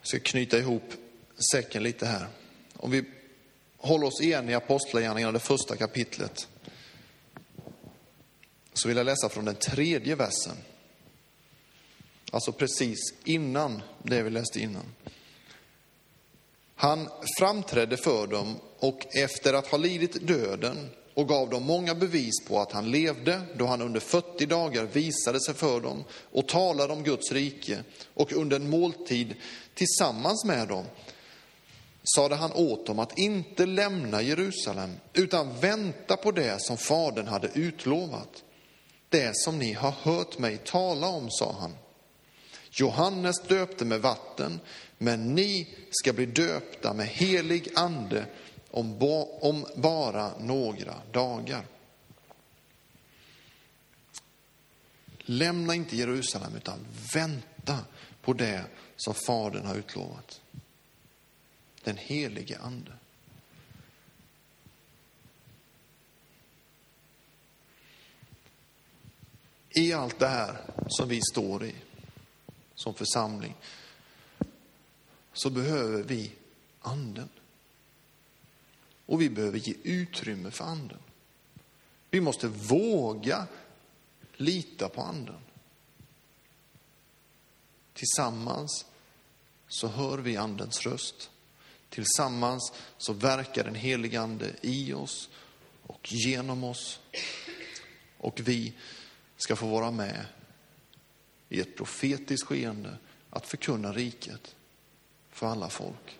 Jag 0.00 0.06
ska 0.08 0.18
knyta 0.20 0.58
ihop 0.58 0.92
säcken 1.52 1.82
lite 1.82 2.06
här. 2.06 2.28
Om 2.72 2.90
vi 2.90 3.04
håller 3.76 4.06
oss 4.06 4.20
igen 4.20 4.48
i 4.48 4.54
Apostlagärningarna, 4.54 5.32
det 5.32 5.38
första 5.38 5.76
kapitlet, 5.76 6.48
så 8.72 8.88
vill 8.88 8.96
jag 8.96 9.06
läsa 9.06 9.28
från 9.28 9.44
den 9.44 9.54
tredje 9.54 10.14
versen. 10.14 10.56
Alltså 12.30 12.52
precis 12.52 12.98
innan 13.24 13.82
det 14.02 14.22
vi 14.22 14.30
läste 14.30 14.60
innan. 14.60 14.84
Han 16.80 17.08
framträdde 17.38 17.96
för 17.96 18.26
dem 18.26 18.56
och 18.78 19.06
efter 19.16 19.54
att 19.54 19.66
ha 19.66 19.78
lidit 19.78 20.26
döden 20.26 20.90
och 21.14 21.28
gav 21.28 21.50
dem 21.50 21.62
många 21.62 21.94
bevis 21.94 22.44
på 22.48 22.60
att 22.60 22.72
han 22.72 22.90
levde 22.90 23.40
då 23.56 23.66
han 23.66 23.82
under 23.82 24.00
40 24.00 24.46
dagar 24.46 24.84
visade 24.84 25.40
sig 25.40 25.54
för 25.54 25.80
dem 25.80 26.04
och 26.32 26.48
talade 26.48 26.92
om 26.92 27.02
Guds 27.02 27.32
rike 27.32 27.78
och 28.14 28.32
under 28.32 28.56
en 28.56 28.70
måltid 28.70 29.34
tillsammans 29.74 30.44
med 30.44 30.68
dem 30.68 30.84
sade 32.16 32.34
han 32.34 32.52
åt 32.52 32.86
dem 32.86 32.98
att 32.98 33.18
inte 33.18 33.66
lämna 33.66 34.22
Jerusalem 34.22 34.96
utan 35.12 35.60
vänta 35.60 36.16
på 36.16 36.30
det 36.30 36.62
som 36.62 36.76
Fadern 36.76 37.26
hade 37.26 37.48
utlovat. 37.54 38.44
Det 39.08 39.30
som 39.34 39.58
ni 39.58 39.72
har 39.72 39.94
hört 40.02 40.38
mig 40.38 40.56
tala 40.56 41.08
om, 41.08 41.30
sa 41.30 41.56
han. 41.60 41.74
Johannes 42.70 43.40
döpte 43.48 43.84
med 43.84 44.00
vatten, 44.00 44.60
men 44.98 45.34
ni 45.34 45.76
ska 45.90 46.12
bli 46.12 46.26
döpta 46.26 46.94
med 46.94 47.06
helig 47.06 47.68
ande 47.74 48.26
om, 48.70 48.96
om 49.40 49.66
bara 49.76 50.38
några 50.38 50.94
dagar. 51.12 51.66
Lämna 55.18 55.74
inte 55.74 55.96
Jerusalem, 55.96 56.56
utan 56.56 56.86
vänta 57.14 57.78
på 58.22 58.32
det 58.32 58.64
som 58.96 59.14
Fadern 59.14 59.66
har 59.66 59.74
utlovat. 59.74 60.40
Den 61.84 61.96
helige 61.96 62.58
Ande. 62.58 62.92
I 69.70 69.92
allt 69.92 70.18
det 70.18 70.28
här 70.28 70.60
som 70.88 71.08
vi 71.08 71.20
står 71.32 71.64
i 71.64 71.74
som 72.78 72.94
församling 72.94 73.54
så 75.32 75.50
behöver 75.50 76.02
vi 76.02 76.32
anden. 76.80 77.28
Och 79.06 79.20
vi 79.20 79.30
behöver 79.30 79.58
ge 79.58 79.74
utrymme 79.82 80.50
för 80.50 80.64
anden. 80.64 80.98
Vi 82.10 82.20
måste 82.20 82.48
våga 82.48 83.46
lita 84.36 84.88
på 84.88 85.02
anden. 85.02 85.40
Tillsammans 87.92 88.86
så 89.68 89.88
hör 89.88 90.18
vi 90.18 90.36
andens 90.36 90.86
röst. 90.86 91.30
Tillsammans 91.88 92.72
så 92.98 93.12
verkar 93.12 93.64
den 93.64 93.74
helige 93.74 94.20
ande 94.20 94.54
i 94.60 94.92
oss 94.92 95.28
och 95.82 96.12
genom 96.12 96.64
oss. 96.64 97.00
Och 98.18 98.40
vi 98.40 98.72
ska 99.36 99.56
få 99.56 99.66
vara 99.66 99.90
med 99.90 100.26
i 101.48 101.60
ett 101.60 101.76
profetiskt 101.76 102.46
skeende 102.46 102.96
att 103.30 103.46
förkunna 103.46 103.92
riket 103.92 104.56
för 105.30 105.46
alla 105.46 105.68
folk. 105.68 106.18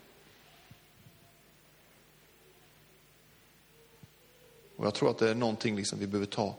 Och 4.77 4.87
jag 4.87 4.95
tror 4.95 5.11
att 5.11 5.19
det 5.19 5.31
är 5.31 5.35
någonting 5.35 5.77
liksom 5.77 5.99
vi 5.99 6.07
behöver 6.07 6.27
ta 6.27 6.57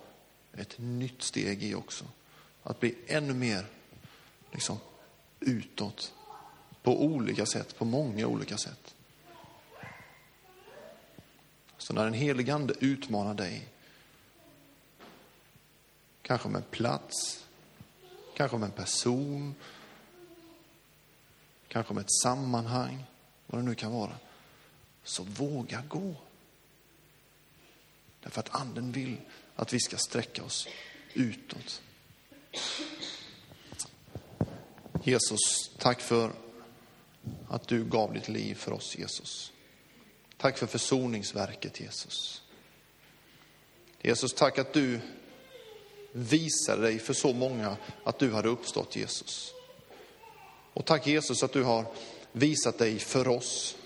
ett 0.54 0.76
nytt 0.78 1.22
steg 1.22 1.64
i 1.64 1.76
också. 1.76 2.06
Att 2.64 2.80
bli 2.80 2.96
ännu 3.08 3.34
mer 3.34 3.66
liksom, 4.52 4.78
utåt 5.40 6.14
på 6.84 7.04
olika 7.04 7.46
sätt, 7.46 7.78
på 7.78 7.86
många 7.86 8.28
olika 8.28 8.58
sätt. 8.58 8.96
Så 11.78 11.94
när 11.94 12.04
den 12.04 12.14
helige 12.14 12.54
Ande 12.54 12.74
utmanar 12.80 13.34
dig, 13.34 13.68
kanske 16.22 16.50
med 16.50 16.62
en 16.62 16.70
plats, 16.72 17.46
kanske 18.40 18.56
om 18.56 18.64
en 18.64 18.72
person, 18.72 19.56
kanske 21.68 21.92
om 21.92 21.98
ett 21.98 22.12
sammanhang, 22.24 23.04
vad 23.48 23.62
det 23.62 23.66
nu 23.66 23.76
kan 23.76 23.92
vara, 23.92 24.18
så 25.04 25.24
våga 25.24 25.84
gå. 25.88 26.16
Därför 28.20 28.40
att 28.40 28.56
anden 28.56 28.92
vill 28.92 29.18
att 29.56 29.74
vi 29.74 29.80
ska 29.80 29.98
sträcka 29.98 30.44
oss 30.44 30.68
utåt. 31.14 31.82
Jesus, 35.04 35.72
tack 35.78 36.02
för 36.02 36.32
att 37.50 37.68
du 37.68 37.86
gav 37.86 38.14
ditt 38.14 38.30
liv 38.30 38.56
för 38.56 38.72
oss, 38.72 38.98
Jesus. 38.98 39.52
Tack 40.38 40.58
för 40.58 40.68
försoningsverket, 40.68 41.80
Jesus. 41.80 42.42
Jesus, 44.02 44.34
tack 44.34 44.58
att 44.58 44.74
du 44.74 45.02
visade 46.12 46.82
dig 46.82 47.00
för 47.00 47.14
så 47.14 47.34
många 47.34 47.78
att 48.04 48.20
du 48.20 48.32
hade 48.32 48.50
uppstått, 48.50 48.96
Jesus. 48.96 49.54
Och 50.74 50.86
tack 50.86 51.08
Jesus 51.08 51.44
att 51.44 51.54
du 51.54 51.64
har 51.64 51.86
visat 52.32 52.78
dig 52.78 53.00
för 53.00 53.28
oss. 53.28 53.78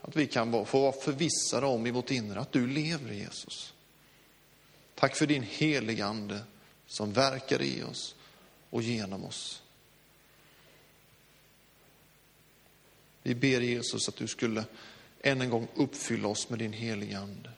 Att 0.00 0.16
vi 0.16 0.26
kan 0.26 0.66
få 0.66 0.80
vara 0.80 0.92
förvissade 0.92 1.66
om 1.66 1.86
i 1.86 1.90
vårt 1.90 2.10
inre 2.10 2.40
att 2.40 2.52
du 2.52 2.66
lever, 2.66 3.12
Jesus. 3.12 3.74
Tack 4.94 5.16
för 5.16 5.26
din 5.26 5.42
heliga 5.42 6.06
Ande 6.06 6.40
som 6.86 7.12
verkar 7.12 7.62
i 7.62 7.82
oss 7.82 8.14
och 8.70 8.82
genom 8.82 9.24
oss. 9.24 9.62
Vi 13.22 13.34
ber 13.34 13.60
Jesus 13.60 14.08
att 14.08 14.16
du 14.16 14.26
skulle 14.26 14.64
än 15.22 15.40
en 15.40 15.50
gång 15.50 15.68
uppfylla 15.74 16.28
oss 16.28 16.48
med 16.48 16.58
din 16.58 16.72
heliga 16.72 17.18
Ande. 17.18 17.50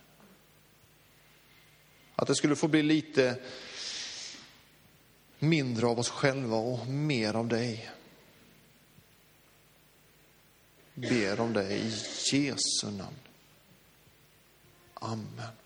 Att 2.15 2.29
det 2.29 2.35
skulle 2.35 2.57
få 2.57 2.69
bli 2.69 2.83
lite 2.83 3.37
mindre 5.39 5.87
av 5.87 5.99
oss 5.99 6.11
själva 6.11 6.57
och 6.57 6.87
mer 6.87 7.35
av 7.35 7.49
dig. 7.49 7.91
Ber 10.95 11.41
om 11.41 11.53
det 11.53 11.71
i 11.71 11.93
Jesu 12.33 12.91
namn. 12.91 13.17
Amen. 14.95 15.66